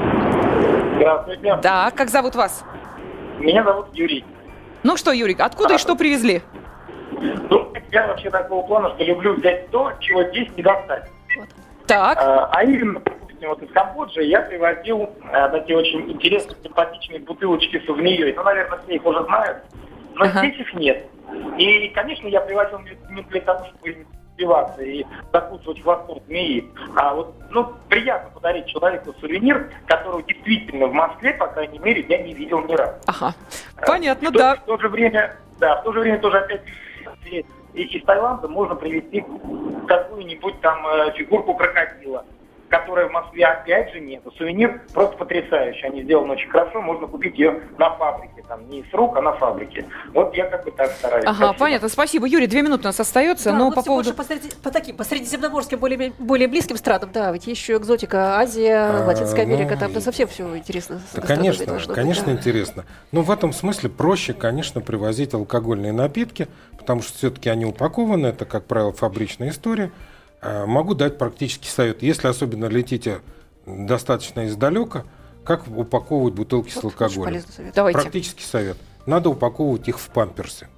Здравствуйте. 1.00 1.56
Да, 1.62 1.90
как 1.96 2.10
зовут 2.10 2.34
вас? 2.34 2.62
Меня 3.38 3.64
зовут 3.64 3.86
Юрий. 3.94 4.22
Ну 4.82 4.98
что, 4.98 5.12
Юрий, 5.12 5.34
откуда 5.38 5.74
и 5.74 5.78
что 5.78 5.96
привезли? 5.96 6.42
Ну, 7.48 7.72
я 7.90 8.06
вообще 8.06 8.28
такого 8.28 8.66
плана, 8.66 8.90
что 8.94 9.04
люблю 9.04 9.34
взять 9.34 9.70
то, 9.70 9.92
чего 10.00 10.24
здесь 10.24 10.48
не 10.56 10.62
достать. 10.62 11.10
Так. 11.86 12.18
А, 12.20 12.50
а 12.52 12.64
именно, 12.64 13.00
допустим, 13.00 13.48
вот 13.48 13.62
из 13.62 13.70
Камбоджи 13.72 14.22
я 14.24 14.42
привозил 14.42 15.08
а, 15.32 15.48
такие 15.48 15.78
очень 15.78 16.10
интересные, 16.10 16.56
симпатичные 16.62 17.20
бутылочки 17.20 17.80
с 17.80 17.86
змеей. 17.86 18.34
Ну, 18.34 18.42
наверное, 18.42 18.78
все 18.80 18.94
их 18.96 19.04
уже 19.06 19.24
знают, 19.24 19.58
но 20.14 20.26
Ага. 20.26 20.40
здесь 20.40 20.60
их 20.60 20.74
нет. 20.74 21.06
И, 21.56 21.88
конечно, 21.88 22.28
я 22.28 22.42
привозил 22.42 22.78
не 23.10 23.22
для 23.22 23.40
того, 23.40 23.64
чтобы 23.66 24.06
им 24.40 24.50
спиваться 24.50 24.82
и 24.82 25.04
закусывать 25.32 25.82
хвостом 25.82 26.20
змеи, 26.26 26.68
а 26.96 27.14
вот, 27.14 27.34
ну, 27.50 27.72
приятно 27.88 28.30
подарить 28.30 28.66
человеку 28.66 29.14
сувенир, 29.20 29.70
которого 29.86 30.22
действительно 30.22 30.86
в 30.86 30.92
Москве, 30.92 31.34
по 31.34 31.46
крайней 31.48 31.78
мере, 31.78 32.04
я 32.08 32.22
не 32.22 32.34
видел 32.34 32.60
ни 32.62 32.74
разу. 32.74 32.94
Ага. 33.06 33.34
Понятно, 33.86 34.30
в 34.30 34.32
то, 34.32 34.38
да. 34.38 34.56
В 34.56 34.64
то 34.64 34.78
же 34.78 34.88
время, 34.88 35.36
да, 35.58 35.80
в 35.80 35.84
то 35.84 35.92
же 35.92 36.00
время 36.00 36.18
тоже 36.18 36.38
опять 36.38 36.62
из 37.74 38.04
Таиланда 38.04 38.48
можно 38.48 38.74
привезти 38.74 39.24
какую-нибудь 39.86 40.60
там 40.60 40.84
э, 40.86 41.12
фигурку 41.12 41.54
крокодила, 41.54 42.24
которой 42.70 43.08
в 43.08 43.12
Москве 43.12 43.44
опять 43.44 43.92
же 43.92 44.00
нет. 44.00 44.22
Сувенир 44.38 44.80
просто 44.94 45.16
потрясающий. 45.16 45.86
Они 45.86 46.02
сделаны 46.02 46.34
очень 46.34 46.48
хорошо, 46.48 46.80
можно 46.80 47.06
купить 47.08 47.36
ее 47.36 47.60
на 47.78 47.90
фабрике, 47.96 48.44
там 48.48 48.68
не 48.70 48.84
с 48.84 48.94
рук, 48.94 49.16
а 49.16 49.20
на 49.20 49.32
фабрике. 49.32 49.84
Вот 50.14 50.34
я 50.34 50.46
как 50.46 50.64
бы 50.64 50.70
так 50.70 50.90
стараюсь. 50.92 51.24
Ага, 51.26 51.36
Спасибо. 51.36 51.58
понятно. 51.58 51.88
Спасибо. 51.88 52.26
Юрий, 52.26 52.46
две 52.46 52.62
минуты 52.62 52.84
у 52.84 52.86
нас 52.86 53.00
остается, 53.00 53.50
Да, 53.50 53.58
но 53.58 53.68
мы 53.68 53.74
по 53.74 53.82
всё 53.82 53.90
поводу... 53.90 54.14
по, 54.14 54.22
среди- 54.22 54.54
по 54.62 54.70
таким, 54.70 54.96
по 54.96 55.04
средиземноморским, 55.04 55.78
более, 55.78 56.12
более 56.18 56.46
близким 56.46 56.76
странам, 56.76 57.10
да, 57.12 57.32
ведь 57.32 57.46
есть 57.48 57.60
еще 57.60 57.76
экзотика, 57.76 58.36
Азия, 58.38 59.02
А, 59.02 59.04
Латинская 59.04 59.46
ну, 59.46 59.54
Америка, 59.54 59.76
там-то 59.76 60.00
совсем 60.00 60.28
все 60.28 60.56
интересно. 60.56 61.00
Да, 61.14 61.22
конечно, 61.22 61.74
быть, 61.74 61.86
конечно, 61.88 62.26
да. 62.26 62.32
интересно. 62.32 62.84
Но 63.10 63.22
в 63.22 63.30
этом 63.32 63.52
смысле 63.52 63.90
проще, 63.90 64.32
конечно, 64.32 64.80
привозить 64.80 65.34
алкогольные 65.34 65.92
напитки, 65.92 66.46
потому 66.78 67.02
что 67.02 67.18
все-таки 67.18 67.48
они 67.50 67.64
упакованы, 67.66 68.28
это, 68.28 68.44
как 68.44 68.64
правило, 68.66 68.92
фабричная 68.92 69.50
история. 69.50 69.90
А, 70.42 70.66
Могу 70.66 70.94
дать 70.94 71.18
практический 71.18 71.68
совет. 71.68 72.02
Если 72.02 72.28
особенно 72.28 72.66
летите 72.66 73.20
достаточно 73.66 74.46
издалека, 74.46 75.04
как 75.44 75.66
упаковывать 75.68 76.34
бутылки 76.34 76.70
с 76.70 76.76
Вот 76.76 76.86
очень 76.86 77.06
алкоголем? 77.06 77.42
совет. 77.54 77.74
Практический 77.74 78.44
совет. 78.44 78.76
Надо 79.06 79.30
упаковывать 79.30 79.88
их 79.88 79.98
в 79.98 80.08
памперсы. 80.08 80.68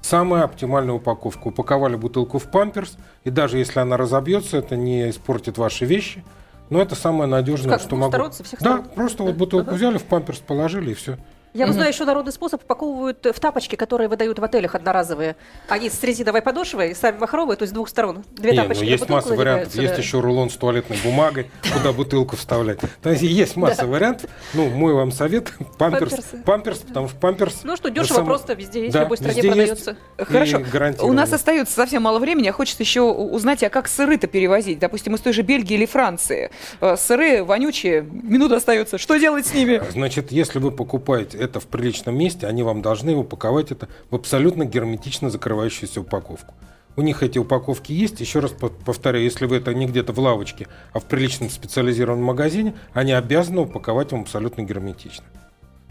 Самая 0.00 0.44
оптимальная 0.44 0.94
упаковка. 0.94 1.48
Упаковали 1.48 1.96
бутылку 1.96 2.38
в 2.38 2.44
памперс, 2.44 2.96
и 3.24 3.30
даже 3.30 3.58
если 3.58 3.80
она 3.80 3.96
разобьется, 3.96 4.56
это 4.58 4.76
не 4.76 5.10
испортит 5.10 5.58
ваши 5.58 5.84
вещи. 5.84 6.24
Но 6.70 6.80
это 6.80 6.94
самое 6.94 7.28
надежное, 7.28 7.72
Как, 7.72 7.80
с 7.80 7.84
что 7.84 7.96
могу. 7.96 8.30
всех 8.30 8.60
да, 8.60 8.78
сторон? 8.78 8.84
просто 8.94 9.22
вот 9.24 9.34
бутылку 9.36 9.74
взяли, 9.74 9.98
в 9.98 10.04
памперс 10.04 10.38
положили 10.38 10.92
и 10.92 10.94
все. 10.94 11.18
Я 11.56 11.72
знаю 11.72 11.88
еще 11.90 12.04
народный 12.04 12.32
способ, 12.32 12.62
упаковывают 12.62 13.24
в 13.24 13.40
тапочки, 13.40 13.76
которые 13.76 14.08
выдают 14.08 14.38
в 14.38 14.44
отелях 14.44 14.74
одноразовые. 14.74 15.36
Они 15.68 15.88
с 15.88 16.02
резиновой 16.02 16.42
подошвой, 16.42 16.94
сами 16.94 17.18
махровые, 17.18 17.56
то 17.56 17.62
есть 17.62 17.72
с 17.72 17.74
двух 17.74 17.88
сторон. 17.88 18.24
Две 18.32 18.50
Не, 18.52 18.58
ну, 18.58 18.62
тапочки 18.64 18.84
на 18.84 18.88
есть 18.88 19.00
бутылку 19.04 19.12
масса 19.14 19.28
вариантов. 19.34 19.66
надеваются, 19.68 19.80
Есть 19.82 19.94
да. 19.94 20.02
еще 20.02 20.20
рулон 20.20 20.50
с 20.50 20.56
туалетной 20.56 20.98
бумагой, 21.02 21.50
куда 21.72 21.92
бутылку 21.92 22.36
вставлять. 22.36 22.80
То 23.02 23.10
есть 23.10 23.22
есть 23.22 23.56
масса 23.56 23.86
вариантов. 23.86 24.30
Ну, 24.52 24.68
мой 24.68 24.92
вам 24.92 25.12
совет 25.12 25.50
памперс. 25.78 26.10
Памперсы. 26.12 26.42
Памперс, 26.44 26.78
потому 26.80 27.08
что 27.08 27.16
памперс. 27.18 27.60
Ну 27.64 27.76
что, 27.76 27.88
дешево 27.90 28.22
просто 28.24 28.52
везде 28.52 28.82
есть, 28.82 28.92
Да, 28.92 29.00
в 29.00 29.02
любой 29.04 29.16
стране 29.16 29.34
везде 29.36 29.48
продается. 29.48 29.96
есть 30.18 30.30
Хорошо. 30.30 30.58
и 30.58 30.62
У 30.62 30.66
гарантированно. 30.66 31.14
нас 31.22 31.32
остается 31.32 31.74
совсем 31.74 32.02
мало 32.02 32.18
времени, 32.18 32.48
а 32.48 32.52
хочется 32.52 32.82
еще 32.82 33.00
у- 33.00 33.32
узнать, 33.34 33.62
а 33.62 33.70
как 33.70 33.88
сыры-то 33.88 34.26
перевозить? 34.26 34.78
Допустим, 34.78 35.14
из 35.14 35.20
той 35.20 35.32
же 35.32 35.40
Бельгии 35.42 35.74
или 35.74 35.86
Франции. 35.86 36.50
Э, 36.80 36.96
Сыры 36.98 37.42
вонючие, 37.44 38.02
минута 38.02 38.56
остается. 38.56 38.98
Что 38.98 39.16
делать 39.16 39.46
с 39.46 39.54
ними? 39.54 39.82
Значит, 39.92 40.30
если 40.32 40.58
вы 40.58 40.70
покупаете 40.70 41.38
это 41.46 41.58
в 41.60 41.66
приличном 41.66 42.16
месте, 42.18 42.46
они 42.46 42.62
вам 42.62 42.82
должны 42.82 43.14
упаковать 43.16 43.70
это 43.72 43.88
в 44.10 44.14
абсолютно 44.14 44.64
герметично 44.64 45.30
закрывающуюся 45.30 46.00
упаковку. 46.02 46.54
У 46.98 47.02
них 47.02 47.22
эти 47.22 47.38
упаковки 47.38 47.92
есть. 47.92 48.20
Еще 48.20 48.38
раз 48.40 48.52
по- 48.52 48.68
повторяю, 48.68 49.24
если 49.24 49.44
вы 49.46 49.56
это 49.56 49.74
не 49.74 49.86
где-то 49.86 50.12
в 50.12 50.18
лавочке, 50.18 50.66
а 50.92 50.98
в 51.00 51.04
приличном 51.04 51.50
специализированном 51.50 52.24
магазине, 52.24 52.74
они 52.94 53.12
обязаны 53.12 53.62
упаковать 53.62 54.12
вам 54.12 54.22
абсолютно 54.22 54.62
герметично. 54.62 55.24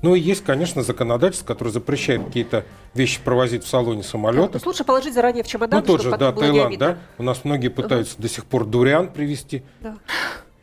Ну 0.02 0.14
и 0.14 0.20
есть, 0.20 0.44
конечно, 0.44 0.84
законодательство, 0.84 1.46
которое 1.48 1.72
запрещает 1.72 2.24
какие-то 2.26 2.66
вещи 2.94 3.20
провозить 3.24 3.64
в 3.64 3.68
салоне 3.68 4.04
самолета. 4.04 4.56
есть 4.56 4.66
лучше 4.66 4.84
положить 4.84 5.14
заранее 5.14 5.44
в 5.44 5.48
чемодан, 5.48 5.80
Ну, 5.80 5.86
тот 5.86 6.02
же, 6.02 6.12
да, 6.18 6.32
Таиланд, 6.32 6.78
да. 6.78 6.98
У 7.18 7.24
нас 7.24 7.44
многие 7.44 7.70
пытаются 7.70 8.20
до 8.22 8.28
сих 8.28 8.46
пор 8.46 8.66
дуриан 8.66 9.08
привезти, 9.08 9.64
Да. 9.82 9.96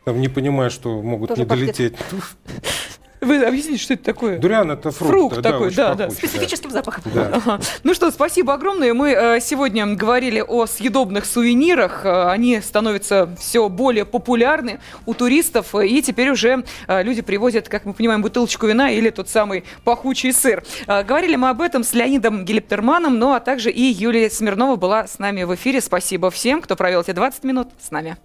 там, 0.05 0.19
не 0.21 0.27
понимая, 0.29 0.69
что 0.69 1.01
могут 1.01 1.29
Тоже 1.29 1.41
не 1.41 1.47
пахнет. 1.47 1.75
долететь. 1.77 1.97
Вы 3.23 3.43
объясните, 3.43 3.81
что 3.81 3.93
это 3.93 4.03
такое? 4.03 4.37
Дуриан 4.37 4.71
это 4.71 4.91
фрукт. 4.91 5.13
Фрукт 5.13 5.35
да, 5.41 5.51
такой, 5.51 5.73
да, 5.73 5.93
да. 5.95 6.05
пахучий, 6.05 6.27
Специфическим 6.27 6.71
запахом. 6.71 7.03
Да. 7.13 7.31
Ага. 7.33 7.59
Ну 7.83 7.93
что, 7.93 8.11
спасибо 8.11 8.53
огромное. 8.53 8.93
Мы 8.93 9.11
э, 9.11 9.39
сегодня 9.39 9.85
говорили 9.95 10.43
о 10.45 10.65
съедобных 10.65 11.25
сувенирах. 11.25 12.05
Э, 12.05 12.29
они 12.29 12.61
становятся 12.61 13.29
все 13.39 13.69
более 13.69 14.05
популярны 14.05 14.79
у 15.05 15.13
туристов. 15.13 15.75
И 15.75 16.01
теперь 16.01 16.31
уже 16.31 16.63
э, 16.87 17.03
люди 17.03 17.21
привозят, 17.21 17.69
как 17.69 17.85
мы 17.85 17.93
понимаем, 17.93 18.21
бутылочку 18.21 18.67
вина 18.67 18.91
или 18.91 19.09
тот 19.09 19.29
самый 19.29 19.63
пахучий 19.83 20.33
сыр. 20.33 20.63
Э, 20.87 21.03
говорили 21.03 21.35
мы 21.35 21.49
об 21.49 21.61
этом 21.61 21.83
с 21.83 21.93
Леонидом 21.93 22.45
Гелиптерманом, 22.45 23.17
ну 23.19 23.33
а 23.33 23.39
также 23.39 23.71
и 23.71 23.81
Юлия 23.81 24.29
Смирнова 24.29 24.75
была 24.75 25.07
с 25.07 25.19
нами 25.19 25.43
в 25.43 25.53
эфире. 25.55 25.81
Спасибо 25.81 26.29
всем, 26.29 26.61
кто 26.61 26.75
провел 26.75 27.01
эти 27.01 27.11
20 27.11 27.43
минут 27.43 27.69
с 27.79 27.91
нами. 27.91 28.17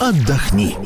Отдохни. 0.00 0.76